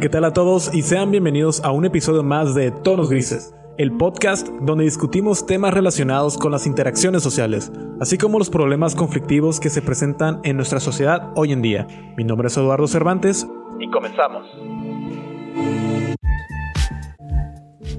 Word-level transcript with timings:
¿Qué 0.00 0.08
tal 0.08 0.24
a 0.24 0.32
todos 0.32 0.72
y 0.72 0.82
sean 0.82 1.10
bienvenidos 1.10 1.64
a 1.64 1.72
un 1.72 1.84
episodio 1.84 2.22
más 2.22 2.54
de 2.54 2.70
Tonos 2.70 3.10
Grises, 3.10 3.52
el 3.78 3.90
podcast 3.92 4.48
donde 4.60 4.84
discutimos 4.84 5.44
temas 5.44 5.74
relacionados 5.74 6.38
con 6.38 6.52
las 6.52 6.68
interacciones 6.68 7.24
sociales, 7.24 7.72
así 8.00 8.16
como 8.16 8.38
los 8.38 8.48
problemas 8.48 8.94
conflictivos 8.94 9.58
que 9.58 9.70
se 9.70 9.82
presentan 9.82 10.40
en 10.44 10.56
nuestra 10.56 10.78
sociedad 10.78 11.32
hoy 11.34 11.52
en 11.52 11.62
día. 11.62 11.88
Mi 12.16 12.22
nombre 12.22 12.46
es 12.46 12.56
Eduardo 12.56 12.86
Cervantes 12.86 13.48
y 13.80 13.90
comenzamos. 13.90 14.46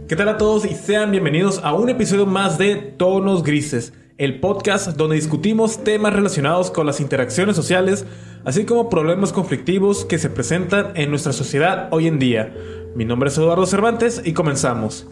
¿Qué 0.08 0.16
tal 0.16 0.30
a 0.30 0.38
todos 0.38 0.64
y 0.64 0.74
sean 0.74 1.12
bienvenidos 1.12 1.60
a 1.66 1.74
un 1.74 1.90
episodio 1.90 2.26
más 2.26 2.58
de 2.58 2.76
Tonos 2.76 3.44
Grises, 3.44 3.94
el 4.18 4.40
podcast 4.40 4.96
donde 4.96 5.18
discutimos 5.18 5.84
temas 5.84 6.14
relacionados 6.14 6.72
con 6.72 6.86
las 6.86 7.02
interacciones 7.02 7.56
sociales, 7.56 8.06
así 8.46 8.64
como 8.64 8.90
problemas 8.90 9.34
conflictivos 9.34 10.06
que 10.06 10.18
se 10.18 10.30
presentan 10.30 10.94
en 10.96 11.10
nuestra 11.10 11.34
sociedad 11.34 11.90
hoy 11.92 12.08
en 12.08 12.18
día. 12.18 12.54
Mi 12.96 13.04
nombre 13.04 13.28
es 13.28 13.38
Eduardo 13.38 13.66
Cervantes 13.66 14.22
y 14.24 14.32
comenzamos. 14.32 15.06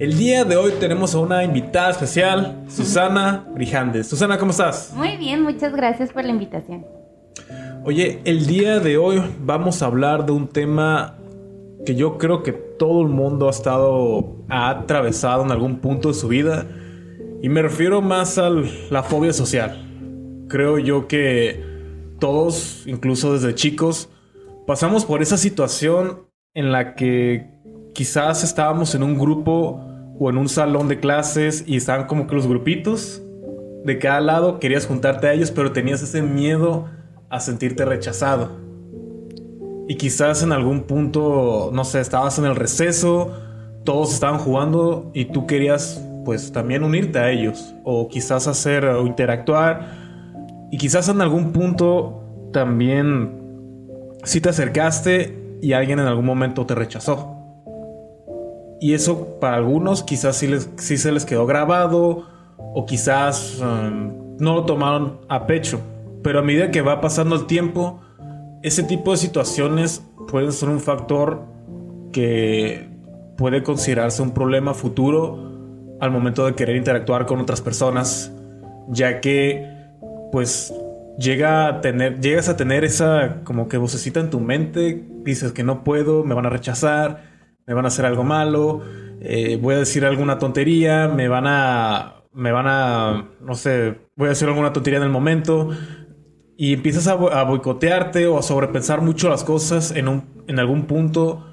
El 0.00 0.18
día 0.18 0.44
de 0.44 0.56
hoy 0.56 0.72
tenemos 0.80 1.14
a 1.14 1.18
una 1.18 1.44
invitada 1.44 1.90
especial, 1.90 2.64
Susana 2.68 3.46
Brijandes. 3.54 4.08
Susana, 4.08 4.36
¿cómo 4.36 4.50
estás? 4.50 4.92
Muy 4.96 5.16
bien, 5.16 5.42
muchas 5.42 5.72
gracias 5.72 6.12
por 6.12 6.24
la 6.24 6.30
invitación. 6.30 6.84
Oye, 7.84 8.20
el 8.24 8.46
día 8.46 8.80
de 8.80 8.98
hoy 8.98 9.22
vamos 9.40 9.80
a 9.80 9.86
hablar 9.86 10.26
de 10.26 10.32
un 10.32 10.48
tema 10.48 11.18
que 11.86 11.94
yo 11.94 12.18
creo 12.18 12.42
que 12.42 12.52
todo 12.52 13.02
el 13.02 13.08
mundo 13.08 13.46
ha 13.46 13.50
estado, 13.50 14.38
ha 14.48 14.70
atravesado 14.70 15.44
en 15.44 15.52
algún 15.52 15.78
punto 15.78 16.08
de 16.08 16.14
su 16.14 16.26
vida. 16.26 16.66
Y 17.40 17.48
me 17.48 17.62
refiero 17.62 18.00
más 18.00 18.38
a 18.38 18.50
la 18.50 19.02
fobia 19.02 19.32
social. 19.32 20.46
Creo 20.48 20.78
yo 20.78 21.06
que 21.06 21.62
todos, 22.18 22.84
incluso 22.86 23.32
desde 23.32 23.54
chicos, 23.54 24.08
pasamos 24.66 25.04
por 25.04 25.22
esa 25.22 25.36
situación 25.36 26.26
en 26.54 26.72
la 26.72 26.94
que 26.94 27.50
quizás 27.94 28.42
estábamos 28.42 28.94
en 28.94 29.02
un 29.02 29.18
grupo 29.18 29.80
o 30.18 30.30
en 30.30 30.38
un 30.38 30.48
salón 30.48 30.88
de 30.88 30.98
clases 30.98 31.64
y 31.66 31.76
estaban 31.76 32.06
como 32.06 32.26
que 32.26 32.34
los 32.34 32.46
grupitos 32.46 33.22
de 33.84 33.98
cada 33.98 34.20
lado, 34.20 34.58
querías 34.58 34.86
juntarte 34.86 35.28
a 35.28 35.32
ellos, 35.32 35.50
pero 35.50 35.72
tenías 35.72 36.02
ese 36.02 36.22
miedo 36.22 36.86
a 37.30 37.40
sentirte 37.40 37.84
rechazado. 37.84 38.50
Y 39.88 39.96
quizás 39.96 40.42
en 40.42 40.52
algún 40.52 40.82
punto, 40.82 41.70
no 41.72 41.84
sé, 41.84 42.00
estabas 42.00 42.38
en 42.38 42.44
el 42.44 42.56
receso, 42.56 43.32
todos 43.84 44.12
estaban 44.12 44.38
jugando 44.38 45.10
y 45.14 45.26
tú 45.26 45.46
querías 45.46 46.04
pues 46.28 46.52
también 46.52 46.84
unirte 46.84 47.18
a 47.18 47.30
ellos 47.30 47.74
o 47.84 48.06
quizás 48.06 48.48
hacer 48.48 48.84
o 48.84 49.06
interactuar 49.06 49.86
y 50.70 50.76
quizás 50.76 51.08
en 51.08 51.22
algún 51.22 51.52
punto 51.54 52.22
también 52.52 53.32
si 54.24 54.38
te 54.42 54.50
acercaste 54.50 55.58
y 55.62 55.72
alguien 55.72 56.00
en 56.00 56.06
algún 56.06 56.26
momento 56.26 56.66
te 56.66 56.74
rechazó. 56.74 57.34
Y 58.78 58.92
eso 58.92 59.38
para 59.40 59.56
algunos 59.56 60.02
quizás 60.02 60.36
sí, 60.36 60.48
les, 60.48 60.68
sí 60.76 60.98
se 60.98 61.12
les 61.12 61.24
quedó 61.24 61.46
grabado 61.46 62.26
o 62.58 62.84
quizás 62.84 63.58
um, 63.62 64.36
no 64.36 64.54
lo 64.54 64.66
tomaron 64.66 65.20
a 65.30 65.46
pecho. 65.46 65.80
Pero 66.22 66.40
a 66.40 66.42
medida 66.42 66.70
que 66.70 66.82
va 66.82 67.00
pasando 67.00 67.36
el 67.36 67.46
tiempo, 67.46 68.02
ese 68.62 68.82
tipo 68.82 69.12
de 69.12 69.16
situaciones 69.16 70.02
pueden 70.30 70.52
ser 70.52 70.68
un 70.68 70.80
factor 70.80 71.46
que 72.12 72.86
puede 73.38 73.62
considerarse 73.62 74.20
un 74.20 74.32
problema 74.32 74.74
futuro 74.74 75.48
al 76.00 76.10
momento 76.10 76.46
de 76.46 76.54
querer 76.54 76.76
interactuar 76.76 77.26
con 77.26 77.40
otras 77.40 77.60
personas, 77.60 78.32
ya 78.88 79.20
que 79.20 79.66
pues 80.32 80.72
llega 81.18 81.80
tener, 81.80 82.20
llegas 82.20 82.48
a 82.48 82.56
tener 82.56 82.84
esa 82.84 83.40
como 83.44 83.68
que 83.68 83.76
vocecita 83.76 84.20
en 84.20 84.30
tu 84.30 84.40
mente, 84.40 85.04
dices 85.24 85.52
que 85.52 85.64
no 85.64 85.84
puedo, 85.84 86.24
me 86.24 86.34
van 86.34 86.46
a 86.46 86.50
rechazar, 86.50 87.24
me 87.66 87.74
van 87.74 87.84
a 87.84 87.88
hacer 87.88 88.06
algo 88.06 88.24
malo, 88.24 88.82
eh, 89.20 89.58
voy 89.60 89.74
a 89.74 89.78
decir 89.78 90.04
alguna 90.04 90.38
tontería, 90.38 91.08
me 91.08 91.28
van 91.28 91.46
a, 91.46 92.22
me 92.32 92.52
van 92.52 92.66
a, 92.68 93.30
no 93.40 93.54
sé, 93.54 93.96
voy 94.16 94.26
a 94.26 94.30
decir 94.30 94.48
alguna 94.48 94.72
tontería 94.72 94.98
en 94.98 95.04
el 95.04 95.10
momento, 95.10 95.70
y 96.56 96.74
empiezas 96.74 97.06
a, 97.06 97.14
boicotearte 97.14 98.26
o 98.26 98.36
a 98.36 98.42
sobrepensar 98.42 99.00
mucho 99.00 99.28
las 99.28 99.44
cosas 99.44 99.92
en, 99.92 100.08
un, 100.08 100.44
en 100.48 100.58
algún 100.58 100.86
punto 100.86 101.44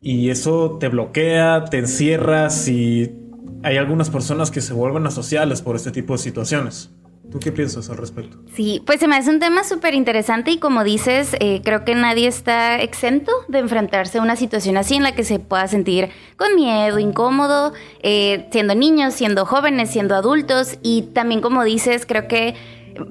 y 0.00 0.30
eso 0.30 0.78
te 0.80 0.88
bloquea, 0.88 1.66
te 1.66 1.78
encierras 1.78 2.66
y 2.66 3.19
hay 3.62 3.76
algunas 3.76 4.10
personas 4.10 4.50
que 4.50 4.60
se 4.60 4.72
vuelven 4.72 5.06
asociales 5.06 5.62
por 5.62 5.76
este 5.76 5.90
tipo 5.90 6.14
de 6.14 6.18
situaciones. 6.18 6.90
¿Tú 7.30 7.38
qué 7.38 7.52
piensas 7.52 7.88
al 7.90 7.96
respecto? 7.96 8.38
Sí, 8.56 8.82
pues 8.84 8.98
se 8.98 9.06
me 9.06 9.14
hace 9.16 9.30
un 9.30 9.38
tema 9.38 9.62
súper 9.62 9.94
interesante 9.94 10.50
y 10.50 10.58
como 10.58 10.82
dices, 10.82 11.36
eh, 11.38 11.60
creo 11.62 11.84
que 11.84 11.94
nadie 11.94 12.26
está 12.26 12.80
exento 12.80 13.30
de 13.46 13.60
enfrentarse 13.60 14.18
a 14.18 14.22
una 14.22 14.34
situación 14.34 14.76
así 14.76 14.96
en 14.96 15.04
la 15.04 15.14
que 15.14 15.22
se 15.22 15.38
pueda 15.38 15.68
sentir 15.68 16.08
con 16.36 16.56
miedo, 16.56 16.98
incómodo, 16.98 17.72
eh, 18.02 18.48
siendo 18.50 18.74
niños, 18.74 19.14
siendo 19.14 19.46
jóvenes, 19.46 19.90
siendo 19.90 20.16
adultos 20.16 20.78
y 20.82 21.02
también 21.14 21.40
como 21.40 21.62
dices, 21.62 22.04
creo 22.04 22.26
que 22.26 22.56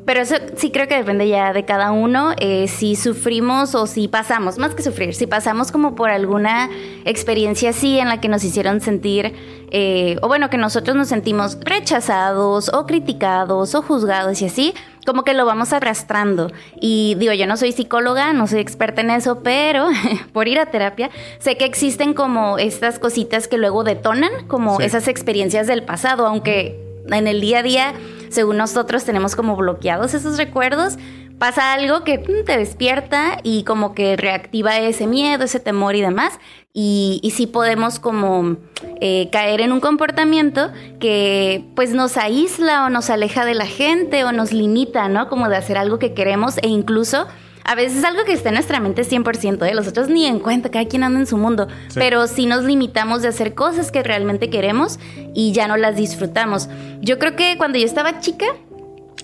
pero 0.05 0.21
eso 0.21 0.35
sí 0.55 0.71
creo 0.71 0.87
que 0.87 0.95
depende 0.95 1.27
ya 1.27 1.53
de 1.53 1.65
cada 1.65 1.91
uno, 1.91 2.33
eh, 2.37 2.67
si 2.67 2.95
sufrimos 2.95 3.75
o 3.75 3.87
si 3.87 4.07
pasamos, 4.07 4.57
más 4.57 4.75
que 4.75 4.83
sufrir, 4.83 5.15
si 5.15 5.27
pasamos 5.27 5.71
como 5.71 5.95
por 5.95 6.09
alguna 6.09 6.69
experiencia 7.05 7.71
así 7.71 7.99
en 7.99 8.09
la 8.09 8.19
que 8.19 8.27
nos 8.27 8.43
hicieron 8.43 8.81
sentir, 8.81 9.33
eh, 9.71 10.17
o 10.21 10.27
bueno, 10.27 10.49
que 10.49 10.57
nosotros 10.57 10.95
nos 10.95 11.07
sentimos 11.07 11.57
rechazados 11.61 12.69
o 12.73 12.85
criticados 12.85 13.75
o 13.75 13.81
juzgados 13.81 14.41
y 14.41 14.45
así, 14.45 14.73
como 15.05 15.23
que 15.23 15.33
lo 15.33 15.45
vamos 15.45 15.73
arrastrando. 15.73 16.51
Y 16.79 17.15
digo, 17.15 17.33
yo 17.33 17.47
no 17.47 17.57
soy 17.57 17.71
psicóloga, 17.71 18.33
no 18.33 18.47
soy 18.47 18.59
experta 18.59 19.01
en 19.01 19.11
eso, 19.11 19.41
pero 19.43 19.87
por 20.33 20.47
ir 20.47 20.59
a 20.59 20.67
terapia, 20.67 21.09
sé 21.39 21.57
que 21.57 21.65
existen 21.65 22.13
como 22.13 22.57
estas 22.57 22.99
cositas 22.99 23.47
que 23.47 23.57
luego 23.57 23.83
detonan, 23.83 24.31
como 24.47 24.81
esas 24.81 25.07
experiencias 25.07 25.67
del 25.67 25.83
pasado, 25.83 26.27
aunque 26.27 26.88
en 27.11 27.27
el 27.27 27.41
día 27.41 27.59
a 27.59 27.63
día, 27.63 27.93
según 28.29 28.57
nosotros, 28.57 29.03
tenemos 29.05 29.35
como 29.35 29.55
bloqueados 29.55 30.13
esos 30.13 30.37
recuerdos. 30.37 30.97
Pasa 31.39 31.73
algo 31.73 32.03
que 32.03 32.19
mm, 32.19 32.45
te 32.45 32.57
despierta 32.57 33.39
y 33.43 33.63
como 33.63 33.93
que 33.93 34.17
reactiva 34.17 34.77
ese 34.77 35.07
miedo, 35.07 35.45
ese 35.45 35.59
temor 35.59 35.95
y 35.95 36.01
demás. 36.01 36.39
Y, 36.73 37.19
y 37.23 37.31
sí 37.31 37.47
podemos 37.47 37.99
como 37.99 38.57
eh, 39.01 39.29
caer 39.31 39.61
en 39.61 39.71
un 39.71 39.79
comportamiento 39.79 40.71
que 40.99 41.65
pues 41.75 41.91
nos 41.91 42.17
aísla 42.17 42.85
o 42.85 42.89
nos 42.89 43.09
aleja 43.09 43.45
de 43.45 43.55
la 43.55 43.65
gente 43.65 44.23
o 44.23 44.31
nos 44.31 44.51
limita, 44.51 45.07
¿no? 45.07 45.29
Como 45.29 45.49
de 45.49 45.55
hacer 45.55 45.77
algo 45.77 45.97
que 45.97 46.13
queremos 46.13 46.57
e 46.57 46.67
incluso 46.67 47.27
a 47.63 47.75
veces 47.75 47.99
es 47.99 48.03
algo 48.03 48.23
que 48.25 48.33
está 48.33 48.49
en 48.49 48.55
nuestra 48.55 48.79
mente 48.79 49.03
100%, 49.03 49.67
¿eh? 49.67 49.73
los 49.73 49.87
otros 49.87 50.09
ni 50.09 50.25
en 50.25 50.39
cuenta, 50.39 50.69
cada 50.69 50.85
quien 50.85 51.03
anda 51.03 51.19
en 51.19 51.27
su 51.27 51.37
mundo, 51.37 51.67
pero 51.93 52.27
sí 52.27 52.45
nos 52.45 52.63
limitamos 52.63 53.21
de 53.21 53.27
hacer 53.27 53.53
cosas 53.53 53.91
que 53.91 54.03
realmente 54.03 54.49
queremos 54.49 54.99
y 55.33 55.51
ya 55.51 55.67
no 55.67 55.77
las 55.77 55.95
disfrutamos. 55.95 56.69
Yo 57.01 57.19
creo 57.19 57.35
que 57.35 57.57
cuando 57.57 57.77
yo 57.77 57.85
estaba 57.85 58.19
chica, 58.19 58.45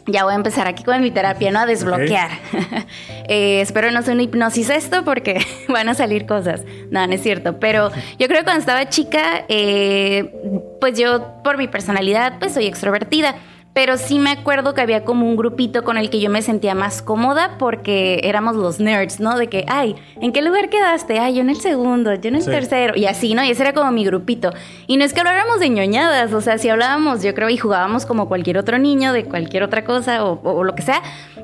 ya 0.08 0.24
voy 0.24 0.34
a 0.34 0.36
empezar 0.36 0.68
aquí 0.68 0.84
con 0.84 1.02
mi 1.02 1.12
terapia, 1.12 1.52
¿no? 1.52 1.60
A 1.60 1.66
desbloquear. 1.66 2.30
Eh, 3.28 3.60
espero 3.60 3.90
no 3.90 4.04
sea 4.04 4.14
una 4.14 4.22
hipnosis 4.22 4.70
esto 4.70 5.04
porque 5.04 5.44
van 5.68 5.90
a 5.90 5.96
salir 5.96 6.28
cosas. 6.28 6.62
No, 6.92 7.08
no 7.08 7.14
es 7.14 7.24
cierto. 7.24 7.60
Pero 7.60 7.90
yo 8.20 8.28
creo 8.28 8.42
que 8.42 8.44
cuando 8.44 8.60
estaba 8.60 8.88
chica, 8.88 9.46
eh, 9.50 10.32
pues 10.80 11.00
yo 11.00 11.42
por 11.44 11.58
mi 11.58 11.68
personalidad, 11.68 12.38
pues 12.38 12.54
soy 12.54 12.68
extrovertida 12.68 13.34
pero 13.76 13.98
sí 13.98 14.20
me 14.20 14.32
acuerdo 14.32 14.74
que 14.74 14.80
había 14.80 15.04
como 15.04 15.28
un 15.28 15.36
grupito 15.36 15.84
con 15.84 15.98
el 15.98 16.10
que 16.10 16.22
yo 16.22 16.30
me 16.30 16.42
sentía 16.42 16.74
más 16.74 17.02
cómoda 17.02 17.58
porque 17.60 18.22
éramos 18.24 18.56
los 18.56 18.80
nerds, 18.80 19.20
¿no? 19.20 19.38
De 19.38 19.50
que, 19.50 19.66
ay, 19.68 19.98
¿en 20.22 20.32
qué 20.32 20.42
lugar 20.42 20.70
quedaste? 20.70 21.20
Ay, 21.20 21.36
yo 21.36 21.42
en 21.42 21.50
el 21.50 21.58
segundo, 21.58 22.14
yo 22.14 22.30
en 22.30 22.36
el 22.36 22.46
tercero, 22.46 22.94
y 22.96 23.06
así, 23.06 23.36
¿no? 23.36 23.44
Y 23.44 23.50
ese 23.50 23.64
era 23.64 23.74
como 23.74 23.92
mi 23.92 24.06
grupito. 24.06 24.54
Y 24.88 24.96
no 24.96 25.04
es 25.04 25.12
que 25.12 25.20
habláramos 25.20 25.60
de 25.60 25.68
ñoñadas, 25.68 26.32
o 26.32 26.40
sea, 26.40 26.58
si 26.58 26.70
hablábamos, 26.70 27.22
yo 27.22 27.36
creo, 27.36 27.50
y 27.50 27.58
jugábamos 27.58 28.06
como 28.06 28.30
cualquier 28.30 28.58
otro 28.58 28.78
niño 28.78 29.12
de 29.12 29.26
cualquier 29.26 29.64
otra 29.64 29.84
cosa 29.84 30.24
o, 30.24 30.64
lo 30.64 30.74
que 30.74 30.82
sea, 30.82 31.02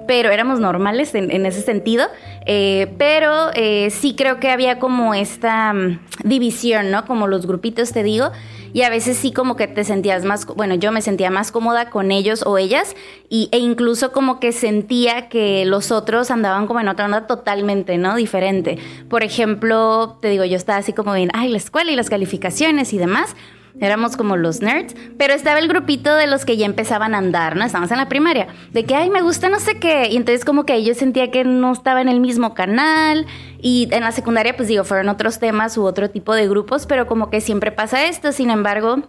pero 0.08 0.30
éramos 0.30 0.62
normales 0.62 1.13
en, 1.16 1.46
ese 1.46 1.62
sentido. 1.62 2.08
Eh, 2.46 2.94
pero 2.98 3.50
eh, 3.56 3.90
sí 3.90 4.16
creo 4.16 4.40
que 4.40 4.50
había 4.50 4.80
como 4.80 5.13
esta 5.13 5.74
mm, 5.74 6.00
división, 6.24 6.92
¿no? 6.92 7.06
Como 7.06 7.27
los 7.27 7.45
grupitos, 7.45 7.92
te 7.92 8.04
digo 8.04 8.31
y 8.73 8.83
a 8.83 8.89
veces 8.89 9.18
sí 9.18 9.31
como 9.31 9.56
que 9.56 9.68
te 9.68 9.83
sentías 9.83 10.23
más, 10.23 10.45
bueno, 10.45 10.75
yo 10.75 10.91
me 10.91 11.01
sentía 11.01 11.29
más 11.29 11.51
cómoda 11.51 11.89
con 11.89 12.12
ellos 12.12 12.44
o 12.45 12.57
ellas 12.57 12.95
y, 13.29 13.50
e 13.51 13.59
incluso 13.59 14.12
como 14.12 14.39
que 14.39 14.51
sentía 14.51 15.29
que 15.29 15.65
los 15.65 15.91
otros 15.91 16.31
andaban 16.31 16.68
como 16.68 16.79
en 16.79 16.88
otra 16.88 17.06
onda 17.06 17.27
totalmente, 17.27 17.97
¿no? 17.97 18.15
Diferente. 18.15 18.77
Por 19.09 19.23
ejemplo, 19.23 20.18
te 20.21 20.29
digo, 20.29 20.45
yo 20.45 20.56
estaba 20.56 20.79
así 20.79 20.94
como 20.94 21.13
bien, 21.13 21.29
ay, 21.33 21.50
la 21.50 21.57
escuela 21.57 21.91
y 21.91 21.95
las 21.95 22.09
calificaciones 22.09 22.94
y 22.94 22.97
demás 22.97 23.35
éramos 23.79 24.18
como 24.18 24.38
los 24.38 24.62
nerds, 24.62 24.95
pero 25.18 25.33
estaba 25.33 25.59
el 25.59 25.68
grupito 25.68 26.15
de 26.15 26.27
los 26.27 26.45
que 26.45 26.57
ya 26.57 26.65
empezaban 26.65 27.15
a 27.15 27.19
andar, 27.19 27.56
¿no? 27.56 27.65
Estábamos 27.65 27.91
en 27.91 27.97
la 27.97 28.09
primaria, 28.09 28.47
de 28.71 28.85
que, 28.85 28.95
ay, 28.95 29.09
me 29.09 29.21
gusta 29.21 29.50
no 29.50 29.59
sé 29.59 29.79
qué, 29.79 30.09
y 30.09 30.18
entonces 30.18 30.45
como 30.45 30.65
que 30.65 30.83
yo 30.83 30.94
sentía 30.94 31.31
que 31.31 31.44
no 31.44 31.71
estaba 31.71 32.01
en 32.01 32.09
el 32.09 32.19
mismo 32.19 32.53
canal, 32.53 33.25
y 33.62 33.88
en 33.91 34.01
la 34.01 34.12
secundaria, 34.12 34.56
pues 34.56 34.68
digo, 34.68 34.83
fueron 34.83 35.09
otros 35.09 35.39
temas 35.39 35.77
u 35.77 35.83
otro 35.83 36.09
tipo 36.09 36.33
de 36.33 36.47
grupos, 36.47 36.85
pero 36.88 37.07
como 37.07 37.29
que 37.29 37.41
siempre 37.41 37.71
pasa 37.71 38.06
esto, 38.06 38.31
sin 38.31 38.50
embargo, 38.50 39.03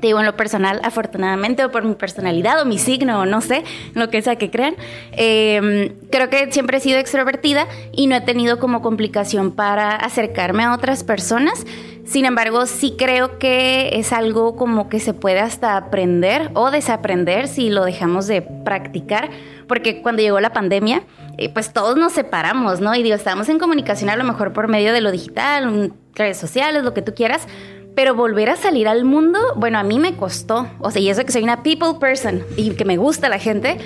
digo 0.00 0.20
en 0.20 0.26
lo 0.26 0.36
personal, 0.36 0.80
afortunadamente, 0.82 1.64
o 1.64 1.70
por 1.70 1.84
mi 1.84 1.94
personalidad, 1.94 2.60
o 2.60 2.64
mi 2.64 2.78
signo, 2.78 3.20
o 3.20 3.26
no 3.26 3.40
sé, 3.40 3.64
lo 3.94 4.10
que 4.10 4.22
sea 4.22 4.36
que 4.36 4.50
crean, 4.50 4.74
em, 5.12 5.92
creo 6.10 6.30
que 6.30 6.50
siempre 6.52 6.78
he 6.78 6.80
sido 6.80 6.98
extrovertida 6.98 7.66
y 7.92 8.06
no 8.06 8.16
he 8.16 8.20
tenido 8.20 8.58
como 8.58 8.82
complicación 8.82 9.52
para 9.52 9.96
acercarme 9.96 10.64
a 10.64 10.74
otras 10.74 11.04
personas. 11.04 11.64
Sin 12.04 12.24
embargo, 12.24 12.66
sí 12.66 12.94
creo 12.98 13.38
que 13.38 13.90
es 13.92 14.12
algo 14.12 14.56
como 14.56 14.88
que 14.88 14.98
se 14.98 15.14
puede 15.14 15.38
hasta 15.38 15.76
aprender 15.76 16.50
o 16.54 16.72
desaprender 16.72 17.46
si 17.46 17.70
lo 17.70 17.84
dejamos 17.84 18.26
de 18.26 18.42
practicar, 18.42 19.30
porque 19.68 20.02
cuando 20.02 20.20
llegó 20.20 20.40
la 20.40 20.52
pandemia, 20.52 21.04
eh, 21.38 21.50
pues 21.50 21.72
todos 21.72 21.96
nos 21.96 22.12
separamos, 22.12 22.80
¿no? 22.80 22.94
Y 22.96 23.04
digo, 23.04 23.14
estábamos 23.14 23.48
en 23.48 23.60
comunicación 23.60 24.10
a 24.10 24.16
lo 24.16 24.24
mejor 24.24 24.52
por 24.52 24.66
medio 24.66 24.92
de 24.92 25.00
lo 25.00 25.12
digital, 25.12 25.92
redes 26.14 26.36
sociales, 26.36 26.82
lo 26.82 26.94
que 26.94 27.02
tú 27.02 27.14
quieras, 27.14 27.46
pero 28.00 28.14
volver 28.14 28.48
a 28.48 28.56
salir 28.56 28.88
al 28.88 29.04
mundo, 29.04 29.38
bueno, 29.56 29.78
a 29.78 29.82
mí 29.82 29.98
me 29.98 30.16
costó. 30.16 30.66
O 30.78 30.90
sea, 30.90 31.02
y 31.02 31.10
eso 31.10 31.22
que 31.22 31.32
soy 31.32 31.42
una 31.42 31.62
people 31.62 31.98
person 32.00 32.42
y 32.56 32.70
que 32.70 32.86
me 32.86 32.96
gusta 32.96 33.28
la 33.28 33.38
gente, 33.38 33.76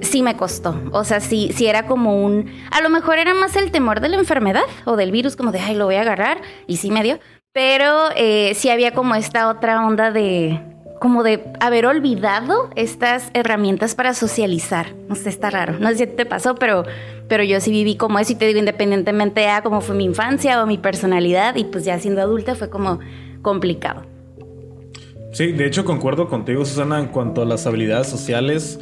sí, 0.00 0.22
me 0.22 0.38
costó. 0.38 0.80
O 0.90 1.04
sea, 1.04 1.20
sí, 1.20 1.50
sí 1.54 1.66
era 1.66 1.84
como 1.84 2.24
un... 2.24 2.50
A 2.70 2.80
lo 2.80 2.88
mejor 2.88 3.18
era 3.18 3.34
más 3.34 3.56
el 3.56 3.70
temor 3.70 4.00
de 4.00 4.08
la 4.08 4.16
enfermedad 4.16 4.62
o 4.86 4.96
del 4.96 5.12
virus, 5.12 5.36
como 5.36 5.52
de, 5.52 5.58
ay, 5.60 5.74
lo 5.74 5.84
voy 5.84 5.96
a 5.96 6.00
agarrar. 6.00 6.40
Y 6.66 6.78
sí 6.78 6.90
me 6.90 7.02
dio. 7.02 7.18
Pero 7.52 8.08
eh, 8.16 8.54
sí 8.54 8.70
había 8.70 8.94
como 8.94 9.14
esta 9.14 9.50
otra 9.50 9.86
onda 9.86 10.12
de... 10.12 10.62
Como 10.98 11.22
de 11.22 11.44
haber 11.60 11.84
olvidado 11.84 12.70
estas 12.74 13.30
herramientas 13.34 13.94
para 13.94 14.14
socializar. 14.14 14.94
No 15.10 15.14
sé, 15.14 15.28
está 15.28 15.50
raro. 15.50 15.78
No 15.78 15.90
sé 15.90 15.96
si 15.96 16.06
te 16.06 16.24
pasó, 16.24 16.54
pero 16.54 16.84
pero 17.28 17.44
yo 17.44 17.60
sí 17.60 17.70
viví 17.70 17.96
como 17.96 18.18
eso 18.18 18.32
y 18.32 18.36
te 18.36 18.46
digo 18.46 18.58
independientemente 18.58 19.46
a 19.48 19.62
cómo 19.62 19.82
fue 19.82 19.94
mi 19.94 20.04
infancia 20.04 20.62
o 20.62 20.66
mi 20.66 20.78
personalidad 20.78 21.54
y 21.56 21.64
pues 21.64 21.84
ya 21.84 21.98
siendo 21.98 22.22
adulta 22.22 22.54
fue 22.54 22.70
como 22.70 23.00
complicado. 23.42 24.02
Sí, 25.32 25.52
de 25.52 25.66
hecho 25.66 25.84
concuerdo 25.84 26.28
contigo, 26.28 26.64
Susana, 26.64 26.98
en 26.98 27.06
cuanto 27.06 27.42
a 27.42 27.44
las 27.44 27.66
habilidades 27.66 28.06
sociales, 28.06 28.80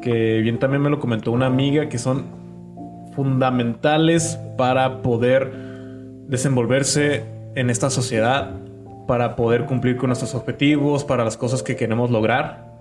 que 0.00 0.40
bien 0.40 0.58
también 0.58 0.82
me 0.82 0.90
lo 0.90 1.00
comentó 1.00 1.32
una 1.32 1.46
amiga, 1.46 1.88
que 1.88 1.98
son 1.98 2.26
fundamentales 3.14 4.38
para 4.56 5.02
poder 5.02 5.52
desenvolverse 6.28 7.24
en 7.54 7.70
esta 7.70 7.90
sociedad, 7.90 8.50
para 9.06 9.36
poder 9.36 9.66
cumplir 9.66 9.96
con 9.96 10.08
nuestros 10.08 10.34
objetivos, 10.34 11.04
para 11.04 11.24
las 11.24 11.36
cosas 11.36 11.62
que 11.62 11.76
queremos 11.76 12.10
lograr. 12.10 12.72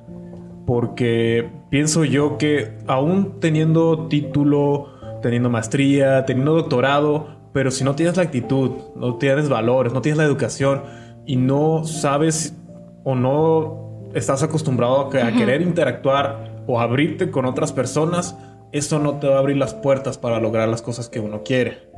Porque 0.65 1.50
pienso 1.69 2.05
yo 2.05 2.38
que 2.38 2.77
aún 2.88 3.39
teniendo 3.39 4.07
título, 4.07 4.89
teniendo 5.21 5.50
maestría, 5.50 6.25
teniendo 6.25 6.53
doctorado, 6.53 7.27
pero 7.53 7.71
si 7.71 7.83
no 7.83 7.95
tienes 7.95 8.17
la 8.17 8.23
actitud, 8.23 8.71
no 8.95 9.17
tienes 9.17 9.47
valores, 9.47 9.94
no 9.94 10.01
tienes 10.01 10.17
la 10.17 10.25
educación 10.25 10.81
y 11.25 11.35
no 11.35 11.85
sabes 11.85 12.55
o 13.03 13.15
no 13.15 14.11
estás 14.13 14.44
acostumbrado 14.44 15.07
a, 15.07 15.31
querer 15.31 15.61
interactuar 15.61 16.63
o 16.67 16.79
abrirte 16.79 17.29
con 17.29 17.45
otras 17.45 17.71
personas, 17.71 18.35
eso 18.71 19.00
no 19.00 19.19
te 19.19 19.27
va 19.27 19.35
a 19.35 19.39
abrir 19.39 19.57
las 19.57 19.73
puertas 19.73 20.17
para 20.17 20.39
lograr 20.39 20.67
las 20.67 20.81
cosas 20.81 21.09
que 21.09 21.19
uno 21.19 21.44
quiere. 21.44 21.89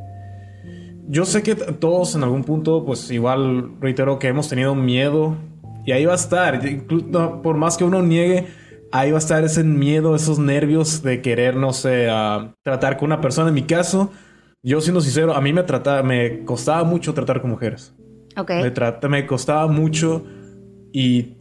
Yo 1.08 1.26
sé 1.26 1.44
que 1.44 1.56
todos 1.56 2.16
en 2.16 2.24
algún 2.24 2.44
punto, 2.44 2.84
pues 2.84 3.12
igual 3.12 3.80
reitero 3.80 4.18
que 4.18 4.28
hemos 4.28 4.50
tenido 4.50 4.76
miedo 4.76 5.36
y 5.86 5.92
ahí 5.92 6.06
va 6.06 6.14
a 6.14 6.16
estar, 6.16 6.60
por 7.44 7.58
más 7.58 7.78
que 7.78 7.84
uno 7.84 8.02
niegue, 8.02 8.48
ahí 8.92 9.12
va 9.12 9.18
a 9.18 9.20
estar 9.20 9.44
ese 9.44 9.64
miedo, 9.64 10.16
esos 10.16 10.40
nervios 10.40 11.04
de 11.04 11.22
querer, 11.22 11.56
no 11.56 11.74
sé, 11.74 12.08
tratar 12.64 12.98
con 12.98 13.08
una 13.08 13.22
persona. 13.22 13.50
En 13.50 13.54
mi 13.54 13.64
caso, 13.64 14.12
yo 14.66 14.82
siendo 14.82 15.00
sincero, 15.00 15.36
a 15.36 15.42
mí 15.42 15.54
me 15.54 15.64
trataba, 15.64 16.02
me 16.02 16.44
costaba 16.44 16.84
mucho 16.84 17.14
tratar 17.14 17.40
con 17.40 17.52
mujeres. 17.52 17.94
Ok. 18.36 18.52
Me, 18.52 19.10
me 19.10 19.26
costaba 19.28 19.68
mucho 19.68 20.24
y 20.92 21.38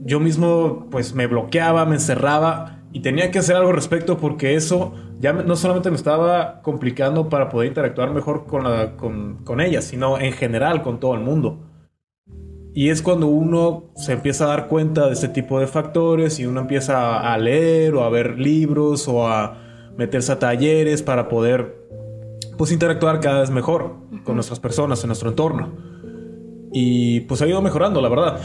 yo 0.00 0.18
mismo 0.18 0.88
pues 0.90 1.14
me 1.14 1.28
bloqueaba, 1.28 1.86
me 1.86 1.94
encerraba 1.94 2.80
y 2.92 3.00
tenía 3.00 3.30
que 3.30 3.38
hacer 3.38 3.54
algo 3.54 3.68
al 3.68 3.76
respecto 3.76 4.18
porque 4.18 4.56
eso 4.56 4.92
ya 5.20 5.32
no 5.32 5.54
solamente 5.54 5.90
me 5.90 5.96
estaba 5.96 6.60
complicando 6.62 7.28
para 7.28 7.48
poder 7.48 7.68
interactuar 7.68 8.10
mejor 8.10 8.44
con, 8.44 8.64
la, 8.64 8.96
con, 8.96 9.44
con 9.44 9.60
ellas, 9.60 9.84
sino 9.84 10.18
en 10.18 10.32
general 10.32 10.82
con 10.82 10.98
todo 10.98 11.14
el 11.14 11.20
mundo. 11.20 11.60
Y 12.74 12.88
es 12.88 13.02
cuando 13.02 13.28
uno 13.28 13.92
se 13.94 14.14
empieza 14.14 14.44
a 14.44 14.48
dar 14.48 14.66
cuenta 14.66 15.06
de 15.06 15.12
este 15.12 15.28
tipo 15.28 15.60
de 15.60 15.68
factores 15.68 16.40
y 16.40 16.46
uno 16.46 16.60
empieza 16.60 17.32
a 17.32 17.38
leer 17.38 17.94
o 17.94 18.02
a 18.02 18.10
ver 18.10 18.38
libros 18.38 19.06
o 19.06 19.28
a 19.28 19.58
meterse 19.96 20.32
a 20.32 20.38
talleres 20.40 21.02
para 21.02 21.28
poder 21.28 21.82
pues 22.56 22.72
interactuar 22.72 23.20
cada 23.20 23.40
vez 23.40 23.50
mejor 23.50 23.96
con 24.24 24.34
nuestras 24.34 24.60
personas 24.60 25.02
en 25.02 25.08
nuestro 25.08 25.30
entorno. 25.30 25.70
Y 26.72 27.20
pues 27.22 27.42
ha 27.42 27.46
ido 27.46 27.60
mejorando, 27.60 28.00
la 28.00 28.08
verdad. 28.08 28.40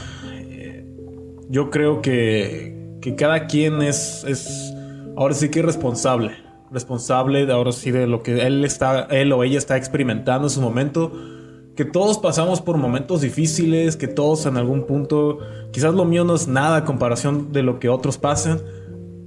Eh, 0.50 0.86
yo 1.50 1.70
creo 1.70 2.02
que, 2.02 2.98
que 3.02 3.16
cada 3.16 3.48
quien 3.48 3.82
es, 3.82 4.24
es, 4.28 4.74
ahora 5.16 5.34
sí 5.34 5.50
que 5.50 5.60
es 5.60 5.66
responsable. 5.66 6.32
Responsable 6.72 7.46
de 7.46 7.54
ahora 7.54 7.72
sí 7.72 7.92
de 7.92 8.08
lo 8.08 8.24
que 8.24 8.46
él, 8.46 8.66
está, 8.66 9.04
él 9.10 9.32
o 9.32 9.44
ella 9.44 9.58
está 9.58 9.78
experimentando 9.78 10.48
en 10.48 10.52
su 10.52 10.62
momento. 10.62 11.12
Que 11.76 11.86
todos 11.86 12.18
pasamos 12.18 12.60
por 12.60 12.78
momentos 12.78 13.22
difíciles, 13.22 13.96
que 13.96 14.08
todos 14.08 14.46
en 14.46 14.58
algún 14.58 14.86
punto, 14.86 15.40
quizás 15.72 15.94
lo 15.94 16.06
mío 16.06 16.24
no 16.24 16.36
es 16.36 16.48
nada 16.48 16.78
a 16.78 16.86
comparación 16.86 17.54
de 17.54 17.62
lo 17.62 17.80
que 17.80 17.88
otros 17.88 18.18
pasan, 18.18 18.62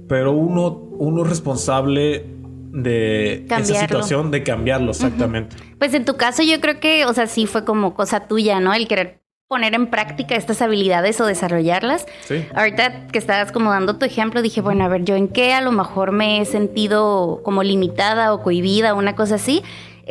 pero 0.09 0.33
uno, 0.33 0.67
uno 0.99 1.23
es 1.23 1.29
responsable 1.29 2.40
de 2.71 3.45
esa 3.49 3.75
situación 3.75 4.31
de 4.31 4.43
cambiarlo, 4.43 4.91
exactamente. 4.91 5.55
Pues 5.77 5.93
en 5.93 6.05
tu 6.05 6.15
caso 6.15 6.43
yo 6.43 6.59
creo 6.61 6.79
que, 6.79 7.05
o 7.05 7.13
sea, 7.13 7.27
sí 7.27 7.45
fue 7.45 7.65
como 7.65 7.93
cosa 7.93 8.27
tuya, 8.27 8.59
¿no? 8.59 8.73
El 8.73 8.87
querer 8.87 9.21
poner 9.47 9.75
en 9.75 9.87
práctica 9.87 10.35
estas 10.35 10.61
habilidades 10.61 11.19
o 11.19 11.25
desarrollarlas. 11.25 12.05
Sí. 12.21 12.45
Ahorita 12.55 13.07
que 13.07 13.19
estabas 13.19 13.51
como 13.51 13.71
dando 13.71 13.97
tu 13.97 14.05
ejemplo, 14.05 14.41
dije, 14.41 14.61
bueno, 14.61 14.85
a 14.85 14.87
ver, 14.87 15.03
yo 15.03 15.17
en 15.17 15.27
qué 15.27 15.53
a 15.53 15.59
lo 15.59 15.73
mejor 15.73 16.13
me 16.13 16.39
he 16.39 16.45
sentido 16.45 17.41
como 17.43 17.61
limitada 17.61 18.33
o 18.33 18.41
cohibida, 18.43 18.93
una 18.93 19.13
cosa 19.13 19.35
así. 19.35 19.61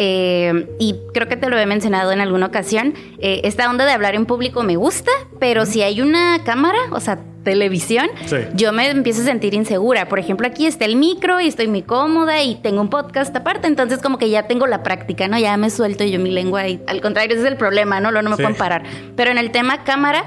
Eh, 0.03 0.67
y 0.79 0.97
creo 1.13 1.29
que 1.29 1.37
te 1.37 1.51
lo 1.51 1.59
he 1.59 1.67
mencionado 1.67 2.11
en 2.11 2.23
alguna 2.23 2.47
ocasión. 2.47 2.95
Eh, 3.19 3.43
esta 3.45 3.69
onda 3.69 3.85
de 3.85 3.93
hablar 3.93 4.15
en 4.15 4.25
público 4.25 4.63
me 4.63 4.77
gusta, 4.77 5.11
pero 5.39 5.67
si 5.67 5.83
hay 5.83 6.01
una 6.01 6.43
cámara, 6.43 6.79
o 6.93 7.01
sea, 7.01 7.19
televisión, 7.45 8.09
yo 8.55 8.73
me 8.73 8.89
empiezo 8.89 9.21
a 9.21 9.25
sentir 9.27 9.53
insegura. 9.53 10.09
Por 10.09 10.19
ejemplo, 10.19 10.47
aquí 10.47 10.65
está 10.65 10.87
el 10.87 10.97
micro 10.97 11.39
y 11.39 11.49
estoy 11.49 11.69
muy 11.69 11.83
cómoda 11.83 12.43
y 12.43 12.55
tengo 12.57 12.81
un 12.81 12.89
podcast 12.89 13.37
aparte, 13.37 13.67
entonces 13.67 14.01
como 14.01 14.17
que 14.17 14.31
ya 14.31 14.47
tengo 14.47 14.67
la 14.67 14.83
práctica, 14.83 15.29
¿no? 15.29 15.39
Ya 15.39 15.55
me 15.59 15.69
suelto 15.69 16.03
yo 16.05 16.19
mi 16.19 16.31
lengua 16.31 16.67
y 16.67 16.81
al 16.87 17.03
contrario, 17.03 17.37
ese 17.37 17.45
es 17.45 17.53
el 17.53 17.59
problema, 17.59 18.01
¿no? 18.01 18.11
Lo 18.11 18.23
no 18.23 18.31
me 18.31 18.37
puedo 18.37 18.55
parar. 18.55 18.85
Pero 19.17 19.31
en 19.31 19.37
el 19.37 19.51
tema 19.51 19.85
cámara 19.85 20.25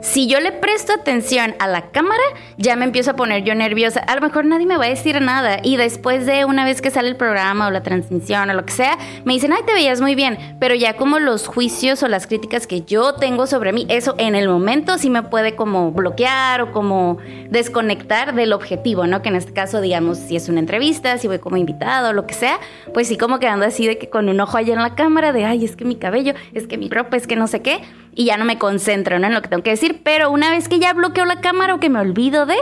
si 0.00 0.26
yo 0.28 0.40
le 0.40 0.52
presto 0.52 0.92
atención 0.92 1.54
a 1.58 1.66
la 1.66 1.90
cámara, 1.90 2.22
ya 2.58 2.76
me 2.76 2.84
empiezo 2.84 3.10
a 3.10 3.16
poner 3.16 3.44
yo 3.44 3.54
nerviosa. 3.54 4.00
A 4.00 4.14
lo 4.14 4.20
mejor 4.20 4.44
nadie 4.44 4.66
me 4.66 4.76
va 4.76 4.84
a 4.84 4.88
decir 4.88 5.20
nada. 5.20 5.58
Y 5.62 5.76
después 5.76 6.26
de 6.26 6.44
una 6.44 6.64
vez 6.64 6.80
que 6.80 6.90
sale 6.90 7.08
el 7.08 7.16
programa 7.16 7.66
o 7.66 7.70
la 7.70 7.82
transmisión 7.82 8.48
o 8.50 8.54
lo 8.54 8.64
que 8.64 8.72
sea, 8.72 8.98
me 9.24 9.32
dicen, 9.32 9.52
ay, 9.52 9.62
te 9.66 9.72
veías 9.72 10.00
muy 10.00 10.14
bien. 10.14 10.56
Pero 10.60 10.74
ya 10.74 10.96
como 10.96 11.18
los 11.18 11.46
juicios 11.46 12.02
o 12.02 12.08
las 12.08 12.26
críticas 12.26 12.66
que 12.66 12.82
yo 12.82 13.14
tengo 13.14 13.46
sobre 13.46 13.72
mí, 13.72 13.86
eso 13.88 14.14
en 14.18 14.34
el 14.34 14.48
momento 14.48 14.98
sí 14.98 15.10
me 15.10 15.22
puede 15.22 15.56
como 15.56 15.92
bloquear 15.92 16.60
o 16.62 16.72
como 16.72 17.18
desconectar 17.50 18.34
del 18.34 18.52
objetivo, 18.52 19.06
¿no? 19.06 19.22
Que 19.22 19.28
en 19.28 19.36
este 19.36 19.52
caso, 19.52 19.80
digamos, 19.80 20.18
si 20.18 20.36
es 20.36 20.48
una 20.48 20.60
entrevista, 20.60 21.18
si 21.18 21.26
voy 21.26 21.38
como 21.38 21.56
invitado 21.56 22.10
o 22.10 22.12
lo 22.12 22.26
que 22.26 22.34
sea, 22.34 22.58
pues 22.94 23.08
sí 23.08 23.16
como 23.16 23.38
quedando 23.38 23.66
así 23.66 23.86
de 23.86 23.98
que 23.98 24.08
con 24.08 24.28
un 24.28 24.40
ojo 24.40 24.56
allá 24.56 24.74
en 24.74 24.82
la 24.82 24.94
cámara, 24.94 25.32
de, 25.32 25.44
ay, 25.44 25.64
es 25.64 25.76
que 25.76 25.84
mi 25.84 25.96
cabello, 25.96 26.34
es 26.54 26.66
que 26.66 26.78
mi 26.78 26.88
ropa, 26.88 27.16
es 27.16 27.26
que 27.26 27.36
no 27.36 27.46
sé 27.46 27.60
qué 27.62 27.80
y 28.16 28.24
ya 28.24 28.36
no 28.38 28.44
me 28.44 28.58
concentro 28.58 29.18
¿no? 29.18 29.26
en 29.28 29.34
lo 29.34 29.42
que 29.42 29.48
tengo 29.48 29.62
que 29.62 29.70
decir, 29.80 30.00
pero 30.02 30.30
una 30.30 30.50
vez 30.50 30.68
que 30.68 30.78
ya 30.78 30.92
bloqueo 30.92 31.24
la 31.24 31.40
cámara 31.40 31.74
o 31.74 31.80
que 31.80 31.88
me 31.88 32.00
olvido 32.00 32.46
de, 32.46 32.56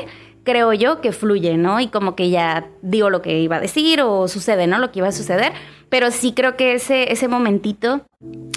creo 0.44 0.72
yo 0.72 1.00
que 1.00 1.12
fluye, 1.12 1.56
¿no? 1.56 1.80
Y 1.80 1.88
como 1.88 2.14
que 2.14 2.30
ya 2.30 2.68
digo 2.82 3.10
lo 3.10 3.22
que 3.22 3.40
iba 3.40 3.56
a 3.56 3.60
decir 3.60 4.00
o 4.02 4.28
sucede, 4.28 4.66
¿no? 4.66 4.78
Lo 4.78 4.92
que 4.92 5.00
iba 5.00 5.08
a 5.08 5.12
suceder, 5.12 5.52
pero 5.88 6.10
sí 6.10 6.32
creo 6.32 6.56
que 6.56 6.74
ese, 6.74 7.12
ese 7.12 7.28
momentito 7.28 8.02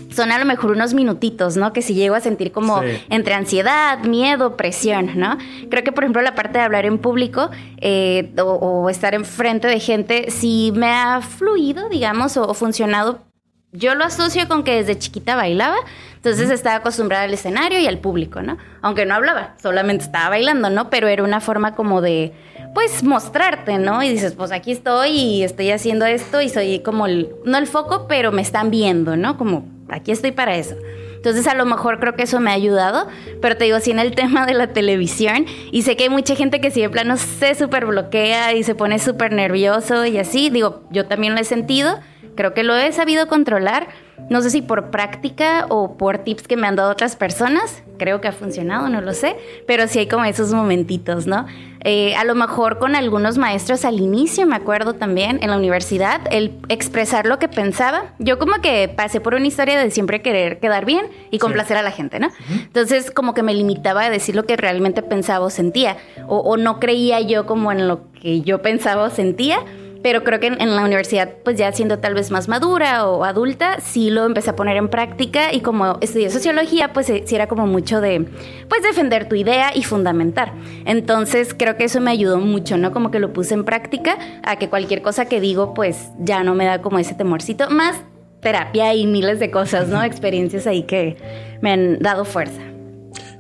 son 0.09 0.31
a 0.31 0.39
lo 0.39 0.45
mejor 0.45 0.71
unos 0.71 0.93
minutitos, 0.93 1.57
¿no? 1.57 1.73
Que 1.73 1.81
si 1.81 1.93
llego 1.93 2.15
a 2.15 2.19
sentir 2.19 2.51
como 2.51 2.81
entre 3.09 3.33
ansiedad, 3.33 3.99
miedo, 4.03 4.57
presión, 4.57 5.11
¿no? 5.15 5.37
Creo 5.69 5.83
que, 5.83 5.91
por 5.91 6.03
ejemplo, 6.03 6.21
la 6.21 6.35
parte 6.35 6.59
de 6.59 6.65
hablar 6.65 6.85
en 6.85 6.97
público 6.97 7.49
eh, 7.77 8.33
o, 8.41 8.89
estar 8.89 9.15
enfrente 9.15 9.67
de 9.67 9.79
gente, 9.79 10.29
sí 10.29 10.71
me 10.75 10.87
ha 10.87 11.21
fluido, 11.21 11.89
digamos, 11.89 12.37
o 12.37 12.53
funcionado 12.53 13.27
yo 13.73 13.95
lo 13.95 14.05
asocio 14.05 14.47
con 14.47 14.63
que 14.63 14.75
desde 14.75 14.97
chiquita 14.97 15.35
bailaba, 15.35 15.75
entonces 16.17 16.49
estaba 16.49 16.77
acostumbrada 16.77 17.23
al 17.23 17.33
escenario 17.33 17.79
y 17.79 17.87
al 17.87 17.99
público, 17.99 18.41
¿no? 18.41 18.57
Aunque 18.81 19.05
no 19.05 19.15
hablaba, 19.15 19.55
solamente 19.61 20.03
estaba 20.03 20.29
bailando, 20.29 20.69
¿no? 20.69 20.89
Pero 20.89 21.07
era 21.07 21.23
una 21.23 21.39
forma 21.39 21.75
como 21.75 22.01
de, 22.01 22.33
pues, 22.73 23.03
mostrarte, 23.03 23.77
¿no? 23.77 24.03
Y 24.03 24.09
dices, 24.09 24.33
pues 24.33 24.51
aquí 24.51 24.71
estoy 24.71 25.09
y 25.11 25.43
estoy 25.43 25.71
haciendo 25.71 26.05
esto 26.05 26.41
y 26.41 26.49
soy 26.49 26.79
como, 26.79 27.05
el, 27.05 27.29
no 27.45 27.57
el 27.57 27.67
foco, 27.67 28.07
pero 28.07 28.31
me 28.31 28.41
están 28.41 28.71
viendo, 28.71 29.15
¿no? 29.15 29.37
Como, 29.37 29.67
aquí 29.89 30.11
estoy 30.11 30.31
para 30.31 30.55
eso. 30.55 30.75
Entonces 31.15 31.47
a 31.47 31.55
lo 31.55 31.65
mejor 31.65 31.99
creo 31.99 32.15
que 32.15 32.23
eso 32.23 32.39
me 32.39 32.51
ha 32.51 32.53
ayudado, 32.53 33.07
pero 33.41 33.57
te 33.57 33.65
digo, 33.65 33.79
sí 33.79 33.91
en 33.91 33.99
el 33.99 34.15
tema 34.15 34.45
de 34.45 34.53
la 34.53 34.67
televisión, 34.67 35.45
y 35.71 35.83
sé 35.83 35.95
que 35.95 36.03
hay 36.03 36.09
mucha 36.09 36.35
gente 36.35 36.61
que 36.61 36.71
si 36.71 36.81
de 36.81 36.89
plano 36.89 37.17
se 37.17 37.55
súper 37.55 37.85
bloquea 37.85 38.53
y 38.53 38.63
se 38.63 38.75
pone 38.75 38.99
súper 38.99 39.33
nervioso 39.33 40.05
y 40.05 40.17
así, 40.17 40.49
digo, 40.49 40.83
yo 40.89 41.05
también 41.05 41.35
lo 41.35 41.41
he 41.41 41.43
sentido, 41.43 41.99
creo 42.35 42.53
que 42.53 42.63
lo 42.63 42.75
he 42.75 42.91
sabido 42.91 43.27
controlar, 43.27 43.87
no 44.29 44.41
sé 44.41 44.49
si 44.49 44.61
por 44.61 44.89
práctica 44.89 45.65
o 45.69 45.95
por 45.95 46.19
tips 46.19 46.47
que 46.47 46.57
me 46.57 46.67
han 46.67 46.75
dado 46.75 46.91
otras 46.91 47.15
personas, 47.15 47.83
creo 47.97 48.19
que 48.19 48.27
ha 48.27 48.31
funcionado, 48.31 48.89
no 48.89 49.01
lo 49.01 49.13
sé, 49.13 49.35
pero 49.65 49.87
sí 49.87 49.99
hay 49.99 50.07
como 50.07 50.25
esos 50.25 50.53
momentitos, 50.53 51.27
¿no? 51.27 51.45
Eh, 51.83 52.15
a 52.15 52.25
lo 52.25 52.35
mejor 52.35 52.79
con 52.79 52.95
algunos 52.95 53.37
maestros 53.37 53.85
al 53.85 53.99
inicio, 53.99 54.45
me 54.45 54.55
acuerdo 54.55 54.93
también, 54.93 55.39
en 55.41 55.49
la 55.49 55.57
universidad, 55.57 56.21
el 56.31 56.59
expresar 56.67 57.25
lo 57.25 57.39
que 57.39 57.47
pensaba. 57.47 58.13
Yo 58.19 58.39
como 58.39 58.59
que 58.61 58.89
pasé 58.93 59.21
por 59.21 59.35
una 59.35 59.47
historia 59.47 59.79
de 59.79 59.89
siempre 59.91 60.21
querer 60.21 60.59
quedar 60.59 60.85
bien 60.85 61.07
y 61.31 61.37
complacer 61.37 61.77
a 61.77 61.81
la 61.81 61.91
gente, 61.91 62.19
¿no? 62.19 62.29
Entonces 62.49 63.11
como 63.11 63.33
que 63.33 63.43
me 63.43 63.53
limitaba 63.53 64.03
a 64.03 64.09
decir 64.09 64.35
lo 64.35 64.45
que 64.45 64.57
realmente 64.57 65.01
pensaba 65.03 65.45
o 65.45 65.49
sentía, 65.49 65.97
o 66.27 66.57
no 66.57 66.79
creía 66.79 67.21
yo 67.21 67.45
como 67.45 67.71
en 67.71 67.87
lo 67.87 68.11
que 68.11 68.41
yo 68.41 68.61
pensaba 68.61 69.03
o 69.03 69.09
sentía 69.09 69.59
pero 70.07 70.23
creo 70.23 70.39
que 70.39 70.47
en, 70.47 70.73
la 70.73 70.85
universidad, 70.85 71.33
pues 71.43 71.57
ya 71.57 71.69
siendo 71.73 71.99
tal 71.99 72.13
vez 72.13 72.31
más 72.31 72.47
madura 72.47 73.05
o 73.05 73.25
adulta, 73.25 73.81
sí 73.81 74.09
lo 74.09 74.25
empecé 74.25 74.51
a 74.51 74.55
poner 74.55 74.77
en 74.77 74.87
práctica 74.87 75.51
y 75.51 75.59
como 75.59 75.97
estudié 75.99 76.29
sociología, 76.29 76.93
pues 76.93 77.07
sí 77.07 77.35
era 77.35 77.47
como 77.47 77.67
mucho 77.67 77.99
de, 77.99 78.25
pues 78.69 78.83
defender 78.83 79.27
tu 79.27 79.35
idea 79.35 79.75
y 79.75 79.83
fundamentar. 79.83 80.53
Entonces 80.85 81.53
creo 81.53 81.75
que 81.75 81.83
eso 81.83 81.99
me 81.99 82.09
ayudó 82.09 82.39
mucho, 82.39 82.77
¿no? 82.77 82.93
Como 82.93 83.11
que 83.11 83.19
lo 83.19 83.33
puse 83.33 83.53
en 83.53 83.65
práctica 83.65 84.17
a 84.43 84.55
que 84.55 84.69
cualquier 84.69 85.01
cosa 85.01 85.25
que 85.25 85.41
digo, 85.41 85.73
pues 85.73 86.07
ya 86.19 86.41
no 86.41 86.55
me 86.55 86.63
da 86.63 86.81
como 86.81 86.99
ese 86.99 87.13
temorcito, 87.13 87.69
más 87.69 87.97
terapia 88.39 88.93
y 88.93 89.07
miles 89.07 89.41
de 89.41 89.51
cosas, 89.51 89.89
¿no? 89.89 90.01
Experiencias 90.01 90.67
ahí 90.67 90.83
que 90.83 91.17
me 91.59 91.73
han 91.73 91.99
dado 91.99 92.23
fuerza. 92.23 92.61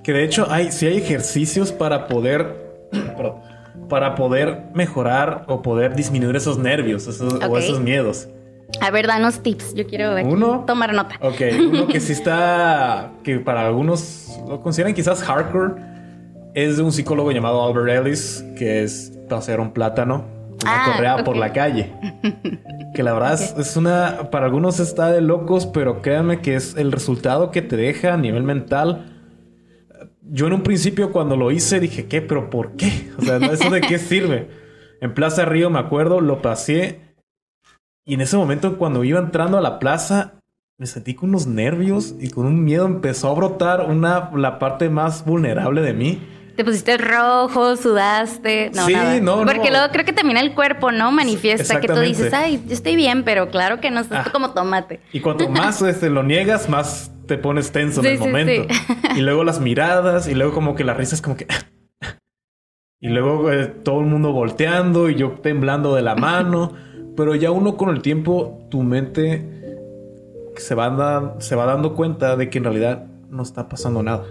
Que 0.03 0.11
de 0.11 0.25
hecho 0.25 0.47
hay, 0.51 0.73
sí 0.73 0.85
hay 0.85 0.97
ejercicios 0.97 1.71
para 1.71 2.09
poder... 2.09 2.67
para 3.87 4.15
poder 4.15 4.63
mejorar 4.73 5.45
o 5.47 5.61
poder 5.61 5.95
disminuir 5.95 6.35
esos 6.35 6.57
nervios 6.57 7.07
o 7.07 7.57
esos 7.57 7.79
miedos? 7.79 8.27
A 8.81 8.91
ver, 8.91 9.07
danos 9.07 9.39
tips. 9.39 9.73
Yo 9.73 9.87
quiero 9.87 10.15
uno, 10.25 10.63
tomar 10.67 10.93
nota. 10.93 11.15
Ok, 11.21 11.41
uno 11.57 11.87
que 11.87 11.99
sí 11.99 12.11
está, 12.11 13.11
que 13.23 13.39
para 13.39 13.65
algunos 13.65 14.39
lo 14.47 14.61
consideran 14.61 14.93
quizás 14.93 15.23
hardcore, 15.23 15.73
es 16.53 16.77
de 16.77 16.83
un 16.83 16.91
psicólogo 16.91 17.31
llamado 17.31 17.63
Albert 17.63 18.05
Ellis, 18.05 18.43
que 18.57 18.83
es 18.83 19.13
pasear 19.29 19.59
un 19.59 19.71
plátano, 19.71 20.25
una 20.63 20.83
ah, 20.83 20.91
correa 20.91 21.23
por 21.23 21.37
la 21.37 21.53
calle. 21.53 21.93
Que 22.93 23.03
la 23.03 23.13
verdad 23.13 23.33
es, 23.33 23.77
una, 23.77 24.31
para 24.31 24.47
algunos 24.47 24.79
está 24.79 25.11
de 25.11 25.21
locos, 25.21 25.67
pero 25.67 26.01
créanme 26.01 26.39
que 26.39 26.55
es 26.55 26.75
el 26.77 26.91
resultado 26.91 27.51
que 27.51 27.61
te 27.61 27.77
deja 27.77 28.15
a 28.15 28.17
nivel 28.17 28.41
mental 28.41 29.16
yo 30.29 30.47
en 30.47 30.53
un 30.53 30.63
principio 30.63 31.11
cuando 31.11 31.35
lo 31.35 31.51
hice 31.51 31.79
dije, 31.79 32.07
¿qué? 32.07 32.21
¿Pero 32.21 32.49
por 32.49 32.75
qué? 32.75 33.11
O 33.17 33.21
sea, 33.21 33.37
¿eso 33.37 33.69
de 33.69 33.81
qué 33.81 33.99
sirve? 33.99 34.49
En 34.99 35.13
Plaza 35.13 35.45
Río, 35.45 35.69
me 35.69 35.77
acuerdo, 35.77 36.21
lo 36.21 36.41
pasé. 36.41 37.15
Y 38.03 38.15
en 38.15 38.21
ese 38.21 38.35
momento, 38.35 38.79
cuando 38.79 39.03
iba 39.03 39.19
entrando 39.19 39.59
a 39.59 39.61
la 39.61 39.77
plaza, 39.77 40.41
me 40.79 40.87
sentí 40.87 41.13
con 41.13 41.29
unos 41.29 41.45
nervios 41.45 42.15
y 42.19 42.31
con 42.31 42.47
un 42.47 42.63
miedo. 42.63 42.87
Empezó 42.87 43.29
a 43.29 43.35
brotar 43.35 43.81
una, 43.81 44.31
la 44.35 44.57
parte 44.57 44.89
más 44.89 45.23
vulnerable 45.23 45.81
de 45.81 45.93
mí. 45.93 46.19
Te 46.55 46.65
pusiste 46.65 46.97
rojo, 46.97 47.75
sudaste. 47.75 48.71
No, 48.73 48.87
sí, 48.87 48.95
no, 49.21 49.45
Porque 49.45 49.69
luego 49.69 49.85
creo 49.91 50.03
que 50.03 50.13
también 50.13 50.37
el 50.37 50.55
cuerpo, 50.55 50.91
¿no? 50.91 51.11
Manifiesta 51.11 51.79
que 51.79 51.87
tú 51.87 51.99
dices, 51.99 52.33
ay, 52.33 52.63
yo 52.65 52.73
estoy 52.73 52.95
bien, 52.95 53.23
pero 53.23 53.51
claro 53.51 53.79
que 53.79 53.91
no, 53.91 53.99
estás 53.99 54.25
ah. 54.27 54.31
como 54.31 54.51
tomate. 54.51 54.99
Y 55.13 55.19
cuanto 55.19 55.47
más 55.49 55.79
este, 55.83 56.09
lo 56.09 56.23
niegas, 56.23 56.67
más 56.67 57.11
te 57.27 57.37
pones 57.37 57.71
tenso 57.71 58.01
en 58.01 58.07
el 58.07 58.19
momento. 58.19 58.73
Y 59.15 59.21
luego 59.21 59.43
las 59.43 59.59
miradas, 59.59 60.27
y 60.27 60.33
luego 60.33 60.53
como 60.53 60.75
que 60.75 60.83
la 60.83 60.93
risa 60.93 61.15
es 61.15 61.21
como 61.21 61.37
que... 61.37 61.47
y 62.99 63.09
luego 63.09 63.51
eh, 63.51 63.67
todo 63.67 63.99
el 63.99 64.07
mundo 64.07 64.31
volteando 64.31 65.09
y 65.09 65.15
yo 65.15 65.31
temblando 65.41 65.93
de 65.95 66.01
la 66.01 66.15
mano. 66.15 66.73
Pero 67.15 67.35
ya 67.35 67.51
uno 67.51 67.77
con 67.77 67.89
el 67.89 68.01
tiempo, 68.01 68.67
tu 68.69 68.83
mente 68.83 69.57
se 70.55 70.75
va, 70.75 71.35
se 71.39 71.55
va 71.55 71.65
dando 71.65 71.95
cuenta 71.95 72.35
de 72.35 72.49
que 72.49 72.57
en 72.57 72.63
realidad 72.63 73.05
no 73.29 73.43
está 73.43 73.69
pasando 73.69 74.03
nada. 74.03 74.23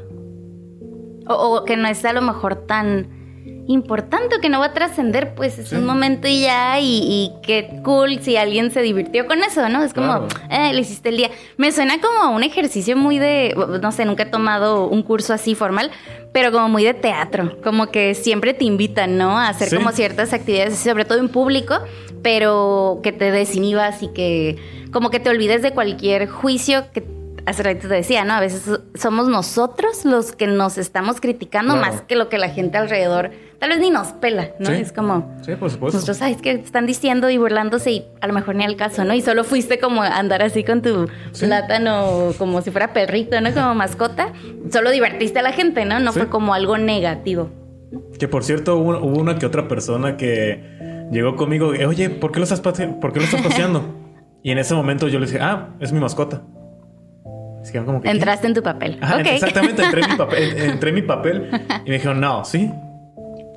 O, 1.28 1.64
que 1.64 1.76
no 1.76 1.88
es 1.88 2.04
a 2.04 2.12
lo 2.12 2.22
mejor 2.22 2.66
tan 2.66 3.25
importante 3.68 4.36
que 4.40 4.48
no 4.48 4.60
va 4.60 4.66
a 4.66 4.72
trascender, 4.72 5.34
pues 5.34 5.58
es 5.58 5.72
un 5.72 5.84
momento 5.84 6.28
y 6.28 6.42
ya, 6.42 6.78
y, 6.80 7.32
qué 7.42 7.80
cool 7.82 8.20
si 8.20 8.36
alguien 8.36 8.70
se 8.70 8.82
divirtió 8.82 9.26
con 9.26 9.42
eso, 9.42 9.68
¿no? 9.68 9.82
Es 9.82 9.92
como, 9.92 10.26
eh, 10.50 10.72
le 10.72 10.80
hiciste 10.80 11.08
el 11.08 11.16
día. 11.16 11.30
Me 11.56 11.72
suena 11.72 12.00
como 12.00 12.34
un 12.34 12.42
ejercicio 12.42 12.96
muy 12.96 13.18
de, 13.18 13.54
no 13.82 13.92
sé, 13.92 14.04
nunca 14.04 14.24
he 14.24 14.26
tomado 14.26 14.88
un 14.88 15.02
curso 15.02 15.32
así 15.34 15.54
formal, 15.54 15.90
pero 16.32 16.52
como 16.52 16.68
muy 16.68 16.84
de 16.84 16.94
teatro, 16.94 17.60
como 17.62 17.88
que 17.88 18.14
siempre 18.14 18.54
te 18.54 18.64
invitan, 18.64 19.16
¿no? 19.18 19.38
A 19.38 19.48
hacer 19.48 19.74
como 19.76 19.90
ciertas 19.92 20.32
actividades, 20.32 20.78
sobre 20.78 21.04
todo 21.04 21.18
en 21.18 21.28
público, 21.28 21.78
pero 22.22 23.00
que 23.02 23.12
te 23.12 23.30
desinhibas 23.30 24.02
y 24.02 24.08
que 24.08 24.56
como 24.92 25.10
que 25.10 25.20
te 25.20 25.30
olvides 25.30 25.62
de 25.62 25.72
cualquier 25.72 26.28
juicio 26.28 26.86
que 26.92 27.15
hace 27.46 27.62
ratito 27.62 27.88
te 27.88 27.94
decía, 27.94 28.24
¿no? 28.24 28.34
A 28.34 28.40
veces 28.40 28.80
somos 28.94 29.28
nosotros 29.28 30.04
los 30.04 30.32
que 30.32 30.46
nos 30.46 30.78
estamos 30.78 31.20
criticando 31.20 31.76
más 31.76 32.02
que 32.02 32.16
lo 32.16 32.28
que 32.28 32.38
la 32.38 32.48
gente 32.48 32.76
alrededor 32.76 33.30
tal 33.58 33.70
vez 33.70 33.78
ni 33.78 33.90
nos 33.90 34.08
pela, 34.08 34.50
¿no? 34.58 34.70
Es 34.70 34.92
como. 34.92 35.36
Sí, 35.42 35.54
por 35.54 35.70
supuesto. 35.70 35.96
Nosotros, 35.96 36.18
¿sabes 36.18 36.38
que 36.38 36.50
Están 36.50 36.86
diciendo 36.86 37.30
y 37.30 37.38
burlándose 37.38 37.90
y 37.90 38.06
a 38.20 38.26
lo 38.26 38.32
mejor 38.32 38.54
ni 38.54 38.64
al 38.64 38.76
caso, 38.76 39.04
¿no? 39.04 39.14
Y 39.14 39.22
solo 39.22 39.44
fuiste 39.44 39.78
como 39.78 40.02
a 40.02 40.18
andar 40.18 40.42
así 40.42 40.64
con 40.64 40.82
tu 40.82 41.08
plátano 41.38 42.32
como 42.38 42.60
si 42.62 42.70
fuera 42.70 42.92
perrito, 42.92 43.40
¿no? 43.40 43.52
Como 43.52 43.74
mascota. 43.74 44.32
Solo 44.70 44.90
divertiste 44.90 45.38
a 45.38 45.42
la 45.42 45.52
gente, 45.52 45.84
¿no? 45.84 46.00
No 46.00 46.12
fue 46.12 46.28
como 46.28 46.54
algo 46.54 46.76
negativo. 46.78 47.50
Que 48.18 48.28
por 48.28 48.44
cierto, 48.44 48.76
hubo, 48.76 48.98
una 48.98 49.38
que 49.38 49.46
otra 49.46 49.68
persona 49.68 50.16
que 50.16 51.08
llegó 51.12 51.36
conmigo 51.36 51.68
oye, 51.68 52.10
¿por 52.10 52.32
qué 52.32 52.40
lo 52.40 52.44
estás, 52.44 52.60
¿por 52.60 52.74
qué 53.12 53.20
lo 53.20 53.24
estás 53.24 53.42
paseando? 53.42 53.94
y 54.42 54.50
en 54.50 54.58
ese 54.58 54.74
momento 54.74 55.08
yo 55.08 55.18
le 55.18 55.26
dije, 55.26 55.38
ah, 55.40 55.74
es 55.80 55.92
mi 55.92 56.00
mascota. 56.00 56.42
Entraste 58.04 58.46
en 58.46 58.54
tu 58.54 58.62
papel. 58.62 58.98
Exactamente, 59.24 59.82
entré 59.82 60.02
en, 60.02 60.10
mi 60.10 60.16
papel, 60.16 60.56
entré 60.58 60.88
en 60.90 60.94
mi 60.94 61.02
papel 61.02 61.48
y 61.84 61.88
me 61.88 61.94
dijeron, 61.96 62.20
no, 62.20 62.44
sí. 62.44 62.70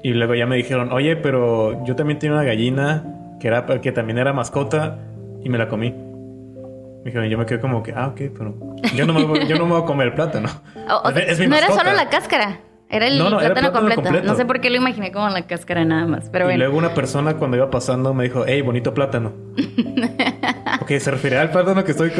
Y 0.04 0.13
luego 0.13 0.36
ya 0.36 0.46
me 0.46 0.56
dijeron, 0.56 0.92
oye, 0.92 1.16
pero 1.16 1.84
yo 1.86 1.96
también 1.96 2.20
tenía 2.20 2.36
una 2.36 2.46
gallina 2.46 3.04
que, 3.39 3.48
era, 3.48 3.66
que 3.82 3.92
también 3.92 4.18
era 4.18 4.34
mascota 4.34 4.98
y 5.44 5.50
me 5.50 5.58
la 5.58 5.68
comí. 5.68 5.92
Me 5.92 7.06
dijeron, 7.06 7.30
yo 7.30 7.38
me 7.38 7.46
quedé 7.46 7.60
como 7.60 7.82
que, 7.84 7.94
ah, 7.96 8.08
ok, 8.08 8.22
pero 8.38 8.56
yo 8.96 9.06
no 9.06 9.13
me, 9.13 9.48
yo 9.48 9.58
no 9.58 9.66
me 9.66 9.74
voy 9.74 9.84
a 9.84 9.86
comer 9.86 10.08
el 10.08 10.13
plátano. 10.13 10.50
no 11.48 11.56
era 11.56 11.68
solo 11.68 11.94
la 11.94 12.10
cáscara. 12.10 12.60
Era 12.91 13.05
el 13.05 13.19
plátano, 13.19 13.72
completo. 13.72 14.24
No 14.24 14.36
sé 14.36 14.46
por 14.46 14.62
qué 14.62 14.72
lo 14.72 14.77
imaginé 14.77 15.12
como 15.12 15.29
la 15.29 15.46
cáscara 15.46 15.86
nada 15.86 16.08
más. 16.08 16.29
Pero 16.31 16.51
y 16.51 16.58
luego 16.58 16.75
una 16.75 16.96
persona 16.96 17.36
cuando 17.36 17.55
iba 17.55 17.69
pasando 17.69 18.15
me 18.15 18.24
dijo, 18.24 18.46
hey, 18.48 18.62
bonito 18.62 18.96
plátano. 18.96 19.31
ok, 20.81 20.91
¿se 21.00 21.12
refiere 21.12 21.38
al 21.38 21.51
plátano 21.51 21.84
que 21.84 21.91
estoy, 21.91 22.12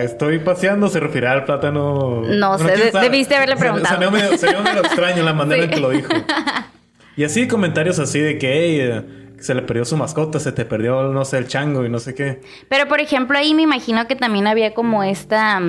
estoy 0.00 0.38
paseando? 0.38 0.88
¿Se 0.88 1.00
refiere 1.00 1.26
al 1.26 1.44
plátano? 1.44 2.22
No 2.24 2.56
sé, 2.56 2.92
debiste 3.00 3.34
haberle 3.34 3.56
preguntado. 3.58 3.96
Sería 3.96 4.10
medio, 4.10 4.80
extraño 4.84 5.24
la 5.24 5.34
manera 5.34 5.64
en 5.64 5.70
que 5.70 5.80
lo 5.80 5.90
dijo. 5.90 6.08
Y 7.16 7.24
así 7.24 7.48
comentarios 7.48 7.98
así 7.98 8.20
de 8.20 8.38
que, 8.38 8.52
hey, 8.52 8.78
eh, 8.80 9.02
se 9.40 9.54
le 9.56 9.62
perdió 9.62 9.84
su 9.84 9.96
mascota, 9.96 10.38
se 10.38 10.52
te 10.52 10.64
perdió, 10.64 11.02
no 11.02 11.24
sé, 11.24 11.38
el 11.38 11.48
chango 11.48 11.84
y 11.84 11.88
no 11.88 11.98
sé 11.98 12.14
qué. 12.14 12.40
Pero 12.68 12.86
por 12.86 13.00
ejemplo, 13.00 13.36
ahí 13.36 13.54
me 13.54 13.62
imagino 13.62 14.06
que 14.06 14.14
también 14.14 14.46
había 14.46 14.72
como 14.72 15.02
esta 15.02 15.60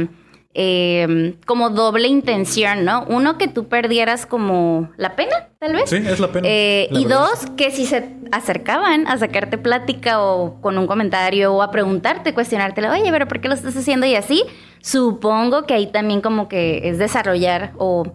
eh, 0.56 1.36
como 1.46 1.70
doble 1.70 2.08
intención, 2.08 2.86
¿no? 2.86 3.06
Uno, 3.08 3.38
que 3.38 3.48
tú 3.48 3.68
perdieras 3.68 4.26
como 4.26 4.90
la 4.98 5.16
pena, 5.16 5.50
tal 5.60 5.74
vez. 5.74 5.90
Sí, 5.90 5.98
es 5.98 6.20
la 6.20 6.28
pena. 6.28 6.48
Eh, 6.48 6.88
y 6.92 7.06
dos, 7.06 7.48
que 7.58 7.72
si 7.72 7.86
se 7.86 8.10
acercaban 8.32 9.08
a 9.08 9.18
sacarte 9.18 9.58
plática 9.58 10.22
o 10.22 10.62
con 10.62 10.78
un 10.78 10.88
comentario 10.88 11.54
o 11.54 11.62
a 11.62 11.72
preguntarte, 11.72 12.34
cuestionarte, 12.34 12.88
oye, 12.88 13.12
pero 13.12 13.28
¿por 13.28 13.42
qué 13.42 13.48
lo 13.48 13.56
estás 13.56 13.76
haciendo? 13.76 14.06
Y 14.06 14.16
así, 14.16 14.44
supongo 14.82 15.64
que 15.64 15.74
ahí 15.74 15.88
también 15.88 16.22
como 16.22 16.48
que 16.48 16.88
es 16.88 16.98
desarrollar 17.00 17.72
o 17.78 18.14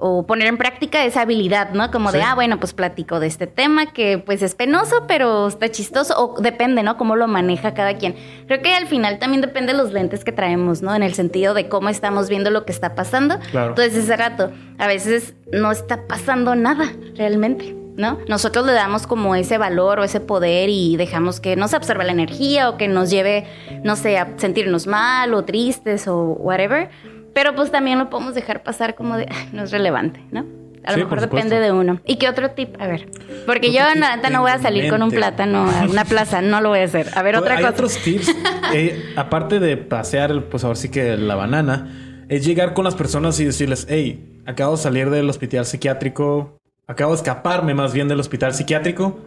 o 0.00 0.24
poner 0.26 0.46
en 0.46 0.56
práctica 0.56 1.04
esa 1.04 1.22
habilidad, 1.22 1.70
¿no? 1.72 1.90
Como 1.90 2.12
de, 2.12 2.22
ah, 2.22 2.36
bueno, 2.36 2.60
pues 2.60 2.72
platico 2.72 3.18
de 3.18 3.26
este 3.26 3.48
tema 3.48 3.86
que 3.86 4.18
pues 4.18 4.42
es 4.42 4.54
penoso, 4.54 5.06
pero 5.08 5.48
está 5.48 5.68
chistoso, 5.70 6.14
o 6.16 6.40
depende, 6.40 6.84
¿no? 6.84 6.96
Cómo 6.96 7.16
lo 7.16 7.26
maneja 7.26 7.74
cada 7.74 7.98
quien. 7.98 8.14
Creo 8.46 8.62
que 8.62 8.74
al 8.74 8.86
final 8.86 9.18
también 9.18 9.40
depende 9.40 9.72
de 9.72 9.78
los 9.78 9.92
lentes 9.92 10.22
que 10.22 10.30
traemos, 10.30 10.82
¿no? 10.82 10.94
En 10.94 11.02
el 11.02 11.14
sentido 11.14 11.52
de 11.52 11.68
cómo 11.68 11.88
estamos 11.88 12.28
viendo 12.28 12.50
lo 12.50 12.64
que 12.64 12.70
está 12.70 12.94
pasando. 12.94 13.40
Entonces, 13.52 13.96
ese 13.96 14.16
rato, 14.16 14.52
a 14.78 14.86
veces 14.86 15.34
no 15.52 15.72
está 15.72 16.06
pasando 16.06 16.54
nada 16.54 16.92
realmente. 17.16 17.74
¿No? 17.98 18.16
Nosotros 18.28 18.64
le 18.64 18.74
damos 18.74 19.08
como 19.08 19.34
ese 19.34 19.58
valor 19.58 19.98
o 19.98 20.04
ese 20.04 20.20
poder 20.20 20.68
y 20.68 20.96
dejamos 20.96 21.40
que 21.40 21.56
nos 21.56 21.74
absorba 21.74 22.04
la 22.04 22.12
energía 22.12 22.70
o 22.70 22.76
que 22.76 22.86
nos 22.86 23.10
lleve, 23.10 23.44
no 23.82 23.96
sé, 23.96 24.18
a 24.18 24.34
sentirnos 24.36 24.86
mal 24.86 25.34
o 25.34 25.44
tristes 25.44 26.06
o 26.06 26.26
whatever 26.34 26.90
pero 27.38 27.54
pues 27.54 27.70
también 27.70 28.00
lo 28.00 28.10
podemos 28.10 28.34
dejar 28.34 28.64
pasar 28.64 28.96
como 28.96 29.16
de, 29.16 29.28
no 29.52 29.62
es 29.62 29.70
relevante, 29.70 30.20
¿no? 30.32 30.44
A 30.84 30.90
lo 30.90 31.04
mejor 31.04 31.20
depende 31.20 31.60
de 31.60 31.70
uno. 31.70 32.00
¿Y 32.04 32.16
qué 32.16 32.28
otro 32.28 32.50
tip? 32.50 32.74
A 32.80 32.88
ver. 32.88 33.06
Porque 33.46 33.72
yo 33.72 33.78
nada 33.94 34.28
no 34.28 34.40
voy 34.40 34.50
a 34.50 34.58
salir 34.58 34.90
con 34.90 35.04
un 35.04 35.10
plátano 35.12 35.70
a 35.70 35.84
una 35.88 36.04
plaza, 36.04 36.42
no 36.42 36.60
lo 36.60 36.70
voy 36.70 36.80
a 36.80 36.84
hacer. 36.84 37.10
A 37.14 37.22
ver, 37.22 37.36
otra 37.36 37.54
Hay 37.54 37.62
cosa. 37.62 37.74
otros 37.74 37.96
tips. 37.98 38.34
Eh, 38.74 39.14
aparte 39.14 39.60
de 39.60 39.76
pasear, 39.76 40.46
pues 40.50 40.64
ahora 40.64 40.74
sí 40.74 40.88
que 40.88 41.16
la 41.16 41.36
banana, 41.36 42.24
es 42.28 42.44
llegar 42.44 42.74
con 42.74 42.84
las 42.84 42.96
personas 42.96 43.38
y 43.38 43.44
decirles, 43.44 43.86
hey, 43.88 44.42
acabo 44.44 44.72
de 44.72 44.82
salir 44.82 45.08
del 45.08 45.30
hospital 45.30 45.64
psiquiátrico, 45.64 46.58
acabo 46.88 47.12
de 47.12 47.18
escaparme 47.18 47.72
más 47.72 47.92
bien 47.92 48.08
del 48.08 48.18
hospital 48.18 48.52
psiquiátrico. 48.52 49.20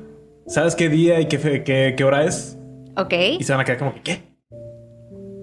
¿Sabes 0.47 0.75
qué 0.75 0.89
día 0.89 1.21
y 1.21 1.27
qué, 1.27 1.63
qué, 1.63 1.93
qué 1.95 2.03
hora 2.03 2.25
es? 2.25 2.57
Ok. 2.97 3.13
Y 3.39 3.43
se 3.45 3.53
van 3.53 3.61
a 3.61 3.63
quedar 3.63 3.79
como, 3.79 3.95
¿qué? 4.03 4.30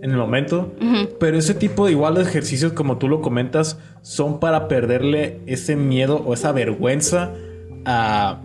En 0.02 0.10
el 0.10 0.16
momento. 0.16 0.72
Pero 1.18 1.38
ese 1.38 1.54
tipo 1.54 1.86
de 1.86 1.92
igual 1.92 2.14
de 2.14 2.22
ejercicios, 2.22 2.72
como 2.72 2.98
tú 2.98 3.08
lo 3.08 3.20
comentas, 3.20 3.78
son 4.02 4.40
para 4.40 4.68
perderle 4.68 5.40
ese 5.46 5.76
miedo 5.76 6.22
o 6.24 6.34
esa 6.34 6.52
vergüenza 6.52 7.32
a 7.84 8.40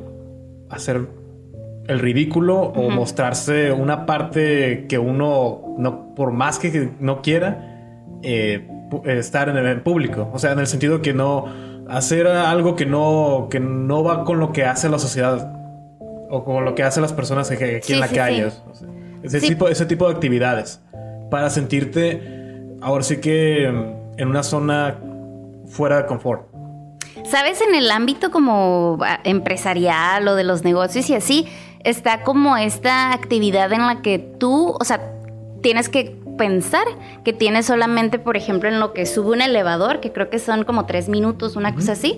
hacer 0.70 1.08
el 1.88 2.00
ridículo 2.00 2.60
o 2.60 2.90
mostrarse 2.90 3.72
una 3.72 4.06
parte 4.06 4.86
que 4.88 4.98
uno, 4.98 5.76
no, 5.78 6.16
por 6.16 6.32
más 6.32 6.60
que 6.60 6.92
no 7.00 7.22
quiera, 7.22 8.18
eh, 8.24 8.68
estar 9.06 9.50
en 9.50 9.58
el 9.58 9.82
público. 9.82 10.30
O 10.34 10.40
sea, 10.40 10.54
en 10.54 10.60
el 10.60 10.68
sentido 10.68 11.02
que 11.02 11.14
no 11.14 11.46
hacer 11.90 12.28
algo 12.28 12.76
que 12.76 12.86
no, 12.86 13.48
que 13.52 13.60
no 13.60 14.04
va 14.04 14.24
con 14.24 14.40
lo 14.40 14.54
que 14.54 14.64
hace 14.66 14.90
la 14.90 15.00
sociedad 15.00 15.54
o 16.30 16.44
con 16.44 16.66
lo 16.66 16.74
que 16.74 16.84
hacen 16.84 17.02
las 17.02 17.14
personas 17.14 17.52
aquí 17.52 17.94
en 17.94 18.00
la 18.00 18.08
calle. 18.08 18.50
ese, 19.22 19.42
tipo, 19.42 19.68
ese 19.68 19.86
tipo 19.86 20.08
de 20.08 20.14
actividades 20.14 20.82
para 21.30 21.50
sentirte 21.50 22.22
ahora 22.82 23.04
sí 23.04 23.20
que 23.20 23.66
en 23.66 24.28
una 24.28 24.44
zona 24.44 25.00
fuera 25.68 25.98
de 25.98 26.06
confort. 26.06 26.48
Sabes, 27.26 27.62
en 27.62 27.76
el 27.76 27.90
ámbito 27.92 28.32
como 28.32 28.98
ah, 29.02 29.20
empresarial 29.24 30.28
o 30.28 30.36
de 30.36 30.44
los 30.44 30.64
negocios 30.64 31.10
y 31.10 31.16
así, 31.16 31.48
está 31.84 32.24
como 32.24 32.58
esta 32.58 33.14
actividad 33.14 33.72
en 33.72 33.86
la 33.86 34.02
que 34.02 34.20
tú, 34.20 34.76
o 34.80 34.84
sea, 34.84 35.14
tienes 35.62 35.90
que 35.90 36.18
pensar 36.38 36.86
que 37.24 37.32
tienes 37.32 37.68
solamente, 37.68 38.20
por 38.20 38.36
ejemplo, 38.36 38.68
en 38.68 38.80
lo 38.80 38.94
que 38.94 39.06
sube 39.06 39.32
un 39.32 39.42
elevador, 39.42 40.00
que 40.00 40.12
creo 40.12 40.30
que 40.30 40.40
son 40.40 40.64
como 40.64 40.86
tres 40.86 41.08
minutos, 41.08 41.56
una 41.56 41.74
cosa 41.76 41.94
así, 41.94 42.18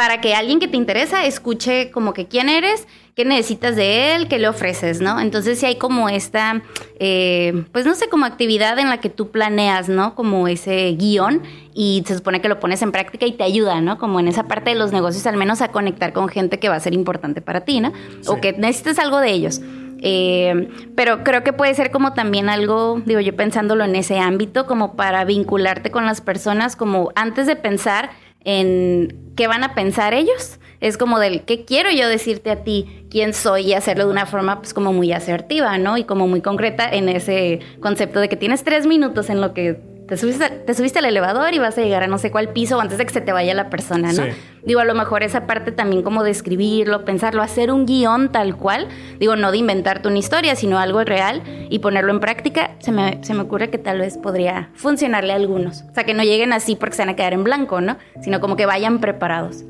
para 0.00 0.22
que 0.22 0.34
alguien 0.34 0.60
que 0.60 0.66
te 0.66 0.78
interesa 0.78 1.26
escuche 1.26 1.90
como 1.90 2.14
que 2.14 2.26
quién 2.26 2.48
eres, 2.48 2.88
qué 3.14 3.26
necesitas 3.26 3.76
de 3.76 4.14
él, 4.14 4.28
qué 4.28 4.38
le 4.38 4.48
ofreces, 4.48 5.02
¿no? 5.02 5.20
Entonces 5.20 5.58
si 5.58 5.66
hay 5.66 5.76
como 5.76 6.08
esta, 6.08 6.62
eh, 6.98 7.64
pues 7.70 7.84
no 7.84 7.94
sé, 7.94 8.08
como 8.08 8.24
actividad 8.24 8.78
en 8.78 8.88
la 8.88 8.98
que 8.98 9.10
tú 9.10 9.30
planeas, 9.30 9.90
¿no? 9.90 10.14
Como 10.14 10.48
ese 10.48 10.90
guion 10.98 11.42
y 11.74 12.02
se 12.06 12.14
supone 12.14 12.40
que 12.40 12.48
lo 12.48 12.58
pones 12.60 12.80
en 12.80 12.92
práctica 12.92 13.26
y 13.26 13.32
te 13.32 13.44
ayuda, 13.44 13.82
¿no? 13.82 13.98
Como 13.98 14.20
en 14.20 14.28
esa 14.28 14.44
parte 14.44 14.70
de 14.70 14.76
los 14.76 14.90
negocios 14.90 15.26
al 15.26 15.36
menos 15.36 15.60
a 15.60 15.68
conectar 15.68 16.14
con 16.14 16.30
gente 16.30 16.58
que 16.58 16.70
va 16.70 16.76
a 16.76 16.80
ser 16.80 16.94
importante 16.94 17.42
para 17.42 17.66
ti, 17.66 17.80
¿no? 17.80 17.92
O 18.26 18.40
que 18.40 18.54
necesites 18.54 18.98
algo 18.98 19.18
de 19.18 19.30
ellos. 19.32 19.60
Eh, 20.02 20.70
pero 20.96 21.24
creo 21.24 21.44
que 21.44 21.52
puede 21.52 21.74
ser 21.74 21.90
como 21.90 22.14
también 22.14 22.48
algo, 22.48 23.02
digo 23.04 23.20
yo 23.20 23.36
pensándolo 23.36 23.84
en 23.84 23.94
ese 23.96 24.18
ámbito, 24.18 24.66
como 24.66 24.96
para 24.96 25.26
vincularte 25.26 25.90
con 25.90 26.06
las 26.06 26.22
personas, 26.22 26.74
como 26.74 27.12
antes 27.16 27.46
de 27.46 27.54
pensar 27.54 28.08
en 28.44 29.32
qué 29.36 29.46
van 29.46 29.64
a 29.64 29.74
pensar 29.74 30.14
ellos. 30.14 30.58
Es 30.80 30.96
como 30.96 31.18
del 31.18 31.42
qué 31.42 31.64
quiero 31.64 31.90
yo 31.90 32.08
decirte 32.08 32.50
a 32.50 32.64
ti, 32.64 33.06
quién 33.10 33.34
soy 33.34 33.66
y 33.66 33.74
hacerlo 33.74 34.06
de 34.06 34.10
una 34.10 34.24
forma 34.24 34.60
pues 34.60 34.72
como 34.72 34.92
muy 34.92 35.12
asertiva, 35.12 35.76
¿no? 35.76 35.98
Y 35.98 36.04
como 36.04 36.26
muy 36.26 36.40
concreta 36.40 36.88
en 36.90 37.08
ese 37.08 37.60
concepto 37.80 38.18
de 38.18 38.28
que 38.28 38.36
tienes 38.36 38.64
tres 38.64 38.86
minutos 38.86 39.28
en 39.28 39.42
lo 39.42 39.52
que 39.52 39.78
te 40.08 40.16
subiste, 40.16 40.48
te 40.48 40.74
subiste 40.74 40.98
al 40.98 41.04
elevador 41.04 41.54
y 41.54 41.58
vas 41.58 41.76
a 41.78 41.82
llegar 41.82 42.02
a 42.02 42.06
no 42.06 42.18
sé 42.18 42.30
cuál 42.30 42.48
piso 42.48 42.80
antes 42.80 42.98
de 42.98 43.06
que 43.06 43.12
se 43.12 43.20
te 43.20 43.32
vaya 43.32 43.54
la 43.54 43.70
persona, 43.70 44.12
¿no? 44.12 44.24
Digo, 44.64 44.80
a 44.80 44.84
lo 44.84 44.94
mejor 44.94 45.22
esa 45.22 45.46
parte 45.46 45.72
también 45.72 46.02
como 46.02 46.22
de 46.22 46.30
escribirlo, 46.30 47.04
pensarlo, 47.04 47.42
hacer 47.42 47.72
un 47.72 47.86
guion 47.86 48.30
tal 48.30 48.56
cual, 48.56 48.88
digo, 49.18 49.36
no 49.36 49.50
de 49.50 49.58
inventarte 49.58 50.08
una 50.08 50.18
historia, 50.18 50.54
sino 50.56 50.78
algo 50.78 51.02
real 51.04 51.42
y 51.70 51.78
ponerlo 51.78 52.12
en 52.12 52.20
práctica, 52.20 52.76
se 52.80 52.92
me, 52.92 53.22
se 53.24 53.34
me 53.34 53.42
ocurre 53.42 53.70
que 53.70 53.78
tal 53.78 53.98
vez 53.98 54.18
podría 54.18 54.70
funcionarle 54.74 55.32
a 55.32 55.36
algunos. 55.36 55.82
O 55.90 55.94
sea, 55.94 56.04
que 56.04 56.14
no 56.14 56.22
lleguen 56.22 56.52
así 56.52 56.76
porque 56.76 56.96
se 56.96 57.02
van 57.02 57.10
a 57.10 57.16
quedar 57.16 57.32
en 57.32 57.44
blanco, 57.44 57.80
¿no? 57.80 57.96
Sino 58.22 58.40
como 58.40 58.56
que 58.56 58.66
vayan 58.66 59.00
preparados. 59.00 59.64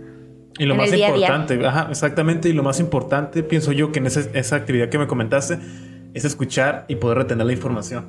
Y 0.59 0.66
lo 0.66 0.75
más 0.75 0.92
importante, 0.92 1.64
Ajá, 1.64 1.87
exactamente, 1.90 2.49
y 2.49 2.52
lo 2.52 2.62
más 2.62 2.80
importante, 2.80 3.42
pienso 3.42 3.73
yo, 3.73 3.92
que 3.92 4.00
en 4.00 4.06
esa, 4.06 4.20
esa 4.35 4.56
actividad 4.56 4.88
que 4.88 4.99
me 4.99 5.06
comentaste, 5.06 5.59
es 6.12 6.25
escuchar 6.25 6.85
y 6.88 6.97
poder 6.97 7.18
retener 7.18 7.47
la 7.47 7.52
información. 7.52 8.06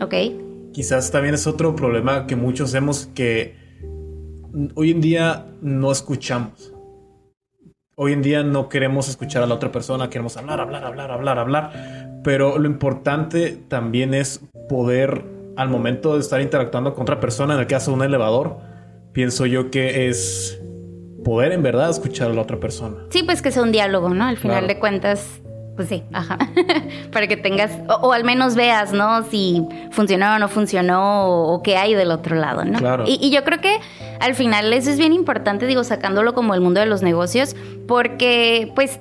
Ok 0.00 0.14
quizás 0.72 1.10
también 1.10 1.34
es 1.34 1.46
otro 1.46 1.74
problema 1.74 2.26
que 2.26 2.36
muchos 2.36 2.70
hacemos 2.70 3.08
que 3.14 3.56
hoy 4.74 4.90
en 4.90 5.00
día 5.00 5.46
no 5.60 5.90
escuchamos. 5.92 6.72
Hoy 7.96 8.12
en 8.12 8.22
día 8.22 8.42
no 8.42 8.68
queremos 8.68 9.08
escuchar 9.08 9.42
a 9.42 9.46
la 9.46 9.54
otra 9.54 9.70
persona, 9.70 10.08
queremos 10.08 10.36
hablar, 10.36 10.60
hablar, 10.60 10.84
hablar, 10.84 11.10
hablar, 11.10 11.38
hablar. 11.38 12.20
Pero 12.24 12.58
lo 12.58 12.66
importante 12.66 13.58
también 13.68 14.14
es 14.14 14.40
poder, 14.68 15.24
al 15.56 15.68
momento 15.68 16.14
de 16.14 16.20
estar 16.20 16.40
interactuando 16.40 16.94
con 16.94 17.02
otra 17.02 17.20
persona, 17.20 17.54
en 17.54 17.60
el 17.60 17.66
caso 17.66 17.90
de 17.90 17.96
un 17.98 18.04
elevador, 18.04 18.58
pienso 19.12 19.46
yo 19.46 19.70
que 19.70 20.08
es 20.08 20.60
poder 21.24 21.52
en 21.52 21.62
verdad 21.62 21.90
escuchar 21.90 22.30
a 22.30 22.34
la 22.34 22.42
otra 22.42 22.58
persona. 22.58 22.96
Sí, 23.10 23.22
pues 23.22 23.42
que 23.42 23.50
sea 23.50 23.62
un 23.62 23.72
diálogo, 23.72 24.08
¿no? 24.10 24.24
Al 24.24 24.36
final 24.36 24.66
de 24.66 24.78
cuentas, 24.78 25.40
pues 25.76 25.88
sí, 25.88 26.02
ajá. 26.12 26.38
Para 27.12 27.26
que 27.26 27.36
tengas, 27.36 27.70
o, 28.02 28.12
al 28.12 28.24
menos 28.24 28.54
veas, 28.54 28.92
¿no? 28.92 29.22
Si 29.24 29.66
funcionó 29.92 30.34
o 30.34 30.38
no 30.38 30.48
funcionó, 30.48 31.52
o, 31.52 31.62
qué 31.62 31.76
hay 31.76 31.94
del 31.94 32.10
otro 32.10 32.36
lado, 32.36 32.64
¿no? 32.64 32.78
Claro. 32.78 33.04
Y, 33.06 33.30
yo 33.30 33.44
creo 33.44 33.60
que 33.60 33.78
al 34.20 34.34
final 34.34 34.72
eso 34.72 34.90
es 34.90 34.98
bien 34.98 35.12
importante, 35.12 35.66
digo, 35.66 35.82
sacándolo 35.82 36.34
como 36.34 36.54
el 36.54 36.60
mundo 36.60 36.80
de 36.80 36.86
los 36.86 37.02
negocios, 37.02 37.56
porque 37.88 38.70
pues 38.74 39.00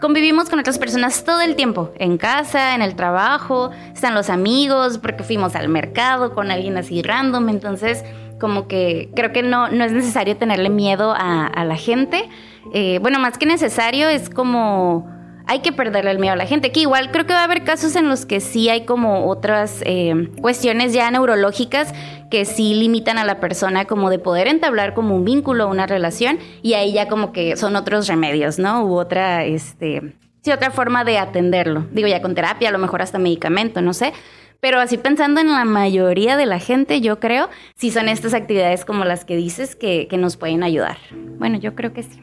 convivimos 0.00 0.48
con 0.48 0.58
otras 0.58 0.78
personas 0.78 1.24
todo 1.24 1.42
el 1.42 1.56
tiempo, 1.56 1.92
en 1.98 2.16
casa, 2.16 2.74
en 2.74 2.82
el 2.82 2.96
trabajo, 2.96 3.70
están 3.94 4.14
los 4.14 4.30
amigos, 4.30 4.98
porque 4.98 5.22
fuimos 5.22 5.54
al 5.54 5.68
mercado 5.68 6.34
con 6.34 6.50
alguien 6.50 6.76
así 6.78 7.02
random, 7.02 7.50
entonces 7.50 8.02
como 8.40 8.66
que 8.66 9.10
creo 9.14 9.32
que 9.32 9.42
no, 9.42 9.68
no 9.68 9.84
es 9.84 9.92
necesario 9.92 10.36
tenerle 10.36 10.70
miedo 10.70 11.14
a, 11.14 11.64
la 11.64 11.76
gente. 11.76 12.28
Eh, 12.72 12.98
bueno, 13.02 13.18
más 13.18 13.36
que 13.36 13.44
necesario 13.44 14.08
es 14.08 14.30
como 14.30 15.06
hay 15.50 15.62
que 15.62 15.72
perderle 15.72 16.12
el 16.12 16.20
miedo 16.20 16.34
a 16.34 16.36
la 16.36 16.46
gente. 16.46 16.70
Que 16.70 16.78
igual 16.78 17.10
creo 17.10 17.26
que 17.26 17.32
va 17.32 17.40
a 17.40 17.44
haber 17.44 17.64
casos 17.64 17.96
en 17.96 18.08
los 18.08 18.24
que 18.24 18.38
sí 18.38 18.68
hay 18.68 18.84
como 18.84 19.26
otras 19.26 19.82
eh, 19.84 20.30
cuestiones 20.40 20.92
ya 20.92 21.10
neurológicas 21.10 21.92
que 22.30 22.44
sí 22.44 22.74
limitan 22.74 23.18
a 23.18 23.24
la 23.24 23.40
persona 23.40 23.84
como 23.84 24.10
de 24.10 24.20
poder 24.20 24.46
entablar 24.46 24.94
como 24.94 25.16
un 25.16 25.24
vínculo, 25.24 25.66
una 25.66 25.88
relación, 25.88 26.38
y 26.62 26.74
ahí 26.74 26.92
ya 26.92 27.08
como 27.08 27.32
que 27.32 27.56
son 27.56 27.74
otros 27.74 28.06
remedios, 28.06 28.60
¿no? 28.60 28.84
U 28.84 28.94
otra, 28.94 29.44
este, 29.44 30.14
sí, 30.40 30.52
otra 30.52 30.70
forma 30.70 31.02
de 31.02 31.18
atenderlo. 31.18 31.84
Digo, 31.90 32.06
ya 32.06 32.22
con 32.22 32.36
terapia, 32.36 32.68
a 32.68 32.72
lo 32.72 32.78
mejor 32.78 33.02
hasta 33.02 33.18
medicamento, 33.18 33.82
no 33.82 33.92
sé. 33.92 34.12
Pero 34.60 34.78
así 34.78 34.98
pensando 34.98 35.40
en 35.40 35.48
la 35.48 35.64
mayoría 35.64 36.36
de 36.36 36.46
la 36.46 36.60
gente, 36.60 37.00
yo 37.00 37.18
creo, 37.18 37.48
sí 37.74 37.90
son 37.90 38.08
estas 38.08 38.34
actividades 38.34 38.84
como 38.84 39.04
las 39.04 39.24
que 39.24 39.34
dices 39.34 39.74
que, 39.74 40.06
que 40.06 40.16
nos 40.16 40.36
pueden 40.36 40.62
ayudar. 40.62 40.98
Bueno, 41.40 41.58
yo 41.58 41.74
creo 41.74 41.92
que 41.92 42.04
sí. 42.04 42.22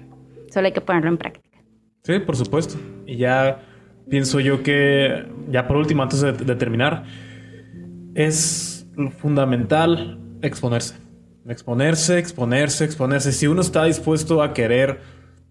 Solo 0.50 0.68
hay 0.68 0.72
que 0.72 0.80
ponerlo 0.80 1.10
en 1.10 1.18
práctica. 1.18 1.47
Sí, 2.08 2.20
por 2.20 2.38
supuesto. 2.38 2.76
Y 3.06 3.17
ya 3.17 3.60
pienso 4.10 4.39
yo 4.39 4.63
que, 4.63 5.26
ya 5.50 5.67
por 5.67 5.76
último, 5.76 6.04
antes 6.04 6.22
de, 6.22 6.56
terminar, 6.56 7.04
es 8.15 8.88
fundamental 9.20 10.17
exponerse. 10.41 10.96
Exponerse, 11.50 12.17
exponerse, 12.17 12.86
exponerse. 12.86 13.34
Si 13.34 13.48
uno 13.48 13.60
está 13.60 13.84
dispuesto 13.84 14.41
a 14.41 14.54
querer 14.54 15.02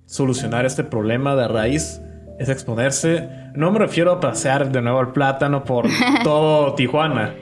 solucionar 0.07 0.65
este 0.65 0.83
problema 0.83 1.37
de 1.37 1.47
raíz, 1.47 2.01
es 2.39 2.49
exponerse. 2.49 3.29
No 3.55 3.71
me 3.71 3.79
refiero 3.79 4.13
a 4.13 4.21
pasear 4.21 4.73
de 4.73 4.81
nuevo 4.81 5.03
el 5.03 5.09
plátano 5.09 5.63
por 5.63 5.87
todo 6.25 6.75
Tijuana. 6.75 7.35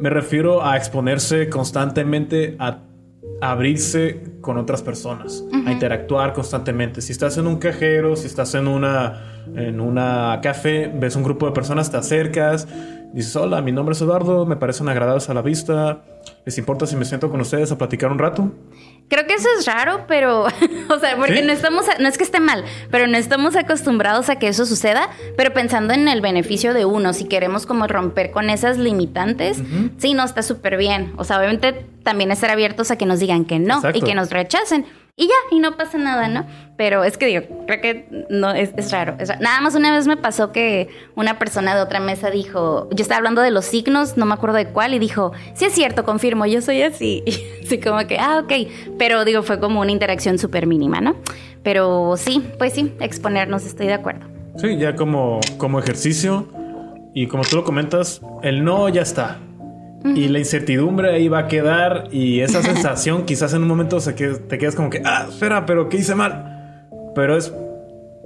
Me 0.00 0.10
refiero 0.10 0.66
a 0.66 0.76
exponerse 0.76 1.48
constantemente 1.48 2.56
a 2.58 2.80
abrirse 3.40 4.22
con 4.40 4.56
otras 4.56 4.82
personas, 4.82 5.44
a 5.66 5.72
interactuar 5.72 6.32
constantemente. 6.32 7.00
Si 7.02 7.12
estás 7.12 7.36
en 7.38 7.46
un 7.46 7.56
cajero, 7.56 8.16
si 8.16 8.26
estás 8.26 8.54
en 8.54 8.66
una, 8.66 9.44
en 9.54 9.80
una 9.80 10.40
café, 10.42 10.90
ves 10.94 11.16
un 11.16 11.22
grupo 11.22 11.46
de 11.46 11.52
personas, 11.52 11.90
te 11.90 11.96
acercas, 11.96 12.66
dices, 13.12 13.36
hola, 13.36 13.60
mi 13.60 13.72
nombre 13.72 13.94
es 13.94 14.00
Eduardo, 14.00 14.46
me 14.46 14.56
parecen 14.56 14.88
agradables 14.88 15.28
a 15.28 15.34
la 15.34 15.42
vista, 15.42 16.02
¿les 16.44 16.56
importa 16.58 16.86
si 16.86 16.96
me 16.96 17.04
siento 17.04 17.30
con 17.30 17.40
ustedes 17.40 17.70
a 17.72 17.78
platicar 17.78 18.10
un 18.10 18.18
rato? 18.18 18.52
Creo 19.08 19.26
que 19.26 19.34
eso 19.34 19.48
es 19.58 19.66
raro, 19.66 20.04
pero, 20.08 20.44
o 20.88 20.98
sea, 20.98 21.16
porque 21.16 21.42
no 21.42 21.52
estamos, 21.52 21.86
no 22.00 22.08
es 22.08 22.18
que 22.18 22.24
esté 22.24 22.40
mal, 22.40 22.64
pero 22.90 23.06
no 23.06 23.16
estamos 23.16 23.54
acostumbrados 23.54 24.28
a 24.30 24.36
que 24.36 24.48
eso 24.48 24.66
suceda, 24.66 25.10
pero 25.36 25.52
pensando 25.52 25.94
en 25.94 26.08
el 26.08 26.20
beneficio 26.20 26.74
de 26.74 26.84
uno, 26.84 27.12
si 27.12 27.26
queremos 27.26 27.66
como 27.66 27.86
romper 27.86 28.32
con 28.32 28.50
esas 28.50 28.78
limitantes, 28.78 29.58
sí, 29.98 30.14
no, 30.14 30.24
está 30.24 30.42
súper 30.42 30.76
bien. 30.76 31.12
O 31.16 31.24
sea, 31.24 31.38
obviamente 31.38 31.86
también 32.02 32.32
estar 32.32 32.50
abiertos 32.50 32.90
a 32.90 32.96
que 32.96 33.06
nos 33.06 33.20
digan 33.20 33.44
que 33.44 33.58
no 33.58 33.80
y 33.94 34.00
que 34.00 34.14
nos 34.14 34.30
rechacen. 34.30 34.86
Y 35.18 35.28
ya, 35.28 35.34
y 35.50 35.60
no 35.60 35.78
pasa 35.78 35.96
nada, 35.96 36.28
¿no? 36.28 36.44
Pero 36.76 37.02
es 37.02 37.16
que 37.16 37.24
digo, 37.24 37.40
creo 37.66 37.80
que 37.80 38.26
no, 38.28 38.50
es, 38.52 38.90
raro, 38.90 39.16
Nada 39.40 39.62
más 39.62 39.74
una 39.74 39.90
vez 39.90 40.06
me 40.06 40.18
pasó 40.18 40.52
que 40.52 40.88
una 41.14 41.38
persona 41.38 41.74
de 41.74 41.80
otra 41.80 42.00
mesa 42.00 42.30
dijo, 42.30 42.86
yo 42.90 43.00
estaba 43.00 43.16
hablando 43.16 43.40
de 43.40 43.50
los 43.50 43.64
signos, 43.64 44.18
no 44.18 44.26
me 44.26 44.34
acuerdo 44.34 44.58
de 44.58 44.66
cuál, 44.66 44.92
y 44.92 44.98
dijo, 44.98 45.32
sí 45.54 45.64
es 45.64 45.72
cierto, 45.72 46.04
confirmo, 46.04 46.44
yo 46.44 46.60
soy 46.60 46.82
así. 46.82 47.24
Así 47.64 47.80
como 47.80 48.06
que, 48.06 48.18
ah, 48.18 48.42
ok. 48.44 48.52
Pero 48.98 49.24
digo, 49.24 49.42
fue 49.42 49.58
como 49.58 49.80
una 49.80 49.90
interacción 49.90 50.38
súper 50.38 50.66
mínima, 50.66 51.00
¿no? 51.00 51.16
Pero 51.62 52.16
sí, 52.18 52.46
pues 52.58 52.74
sí, 52.74 52.94
exponernos, 53.00 53.64
estoy 53.64 53.86
de 53.86 53.94
acuerdo. 53.94 54.26
Sí, 54.56 54.76
ya 54.76 54.96
como, 54.96 55.40
como 55.56 55.80
ejercicio, 55.80 56.46
y 57.14 57.26
como 57.26 57.42
tú 57.42 57.56
lo 57.56 57.64
comentas, 57.64 58.20
el 58.42 58.62
no 58.62 58.90
ya 58.90 59.00
está. 59.00 59.38
Y 60.04 60.28
la 60.28 60.38
incertidumbre 60.38 61.12
ahí 61.12 61.28
va 61.28 61.40
a 61.40 61.48
quedar 61.48 62.08
y 62.12 62.40
esa 62.40 62.62
sensación 62.62 63.24
quizás 63.24 63.54
en 63.54 63.62
un 63.62 63.68
momento 63.68 64.00
se 64.00 64.14
que 64.14 64.28
te 64.28 64.58
quedas 64.58 64.74
como 64.74 64.90
que, 64.90 65.02
ah, 65.04 65.26
espera, 65.28 65.66
pero 65.66 65.88
¿qué 65.88 65.98
hice 65.98 66.14
mal? 66.14 66.86
Pero 67.14 67.36
es 67.36 67.52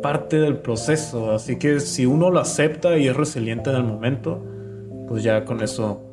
parte 0.03 0.39
del 0.39 0.59
proceso, 0.59 1.33
así 1.33 1.59
que 1.59 1.81
si 1.81 2.07
uno 2.07 2.31
lo 2.31 2.41
acepta 2.41 2.97
y 2.99 3.09
es 3.09 3.17
resiliente 3.17 3.71
en 3.71 3.77
el 3.77 3.85
momento, 3.85 4.45
pues 5.09 5.23
ya 5.23 5.45
con 5.45 5.63
eso 5.63 6.11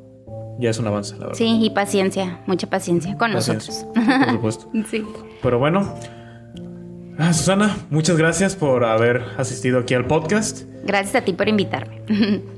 ya 0.59 0.69
es 0.69 0.79
un 0.79 0.87
avance, 0.87 1.13
la 1.13 1.27
verdad. 1.27 1.37
Sí, 1.37 1.59
y 1.61 1.69
paciencia, 1.69 2.41
mucha 2.45 2.67
paciencia 2.67 3.17
con 3.17 3.31
nosotros. 3.31 3.85
Por 3.93 4.31
supuesto. 4.31 4.69
sí. 4.89 5.03
Pero 5.41 5.59
bueno, 5.59 5.93
ah, 7.17 7.33
Susana, 7.33 7.77
muchas 7.89 8.17
gracias 8.17 8.55
por 8.55 8.83
haber 8.83 9.23
asistido 9.37 9.79
aquí 9.79 9.93
al 9.93 10.07
podcast. 10.07 10.63
Gracias 10.83 11.15
a 11.15 11.21
ti 11.25 11.33
por 11.33 11.47
invitarme. 11.47 12.01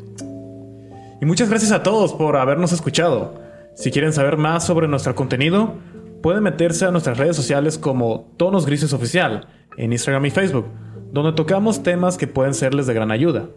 y 1.22 1.26
muchas 1.26 1.50
gracias 1.50 1.72
a 1.72 1.84
todos 1.84 2.14
por 2.14 2.38
habernos 2.38 2.72
escuchado. 2.72 3.42
Si 3.76 3.92
quieren 3.92 4.14
saber 4.14 4.38
más 4.38 4.66
sobre 4.66 4.88
nuestro 4.88 5.16
contenido, 5.16 5.76
pueden 6.22 6.44
meterse 6.44 6.86
a 6.86 6.92
nuestras 6.92 7.18
redes 7.18 7.36
sociales 7.36 7.78
como 7.78 8.34
Tonos 8.38 8.66
Grises 8.66 8.94
Oficial 8.94 9.48
en 9.78 9.92
Instagram 9.92 10.26
y 10.26 10.32
Facebook, 10.32 10.66
donde 11.12 11.34
tocamos 11.34 11.84
temas 11.84 12.18
que 12.18 12.28
pueden 12.28 12.54
serles 12.54 12.88
de 12.88 12.94
gran 12.94 13.12
ayuda. 13.12 13.50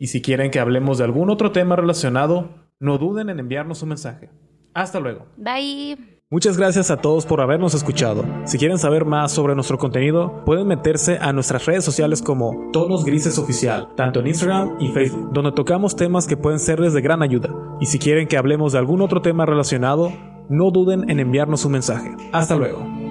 Y 0.00 0.08
si 0.08 0.22
quieren 0.22 0.50
que 0.50 0.60
hablemos 0.60 0.98
de 0.98 1.04
algún 1.04 1.30
otro 1.30 1.52
tema 1.52 1.76
relacionado, 1.76 2.50
no 2.78 2.98
duden 2.98 3.30
en 3.30 3.40
enviarnos 3.40 3.82
un 3.82 3.90
mensaje. 3.90 4.30
Hasta 4.74 5.00
luego. 5.00 5.26
Bye. 5.36 6.17
Muchas 6.30 6.58
gracias 6.58 6.90
a 6.90 6.98
todos 6.98 7.24
por 7.24 7.40
habernos 7.40 7.72
escuchado. 7.72 8.22
Si 8.44 8.58
quieren 8.58 8.78
saber 8.78 9.06
más 9.06 9.32
sobre 9.32 9.54
nuestro 9.54 9.78
contenido, 9.78 10.44
pueden 10.44 10.66
meterse 10.66 11.16
a 11.22 11.32
nuestras 11.32 11.64
redes 11.64 11.86
sociales 11.86 12.20
como 12.20 12.68
Tonos 12.70 13.06
Grises 13.06 13.38
Oficial, 13.38 13.88
tanto 13.96 14.20
en 14.20 14.26
Instagram 14.26 14.76
y 14.78 14.88
Facebook, 14.88 15.32
donde 15.32 15.52
tocamos 15.52 15.96
temas 15.96 16.26
que 16.26 16.36
pueden 16.36 16.58
serles 16.58 16.92
de 16.92 17.00
gran 17.00 17.22
ayuda. 17.22 17.48
Y 17.80 17.86
si 17.86 17.98
quieren 17.98 18.28
que 18.28 18.36
hablemos 18.36 18.72
de 18.74 18.78
algún 18.78 19.00
otro 19.00 19.22
tema 19.22 19.46
relacionado, 19.46 20.12
no 20.50 20.70
duden 20.70 21.08
en 21.08 21.18
enviarnos 21.18 21.64
un 21.64 21.72
mensaje. 21.72 22.14
Hasta 22.30 22.56
luego. 22.56 23.07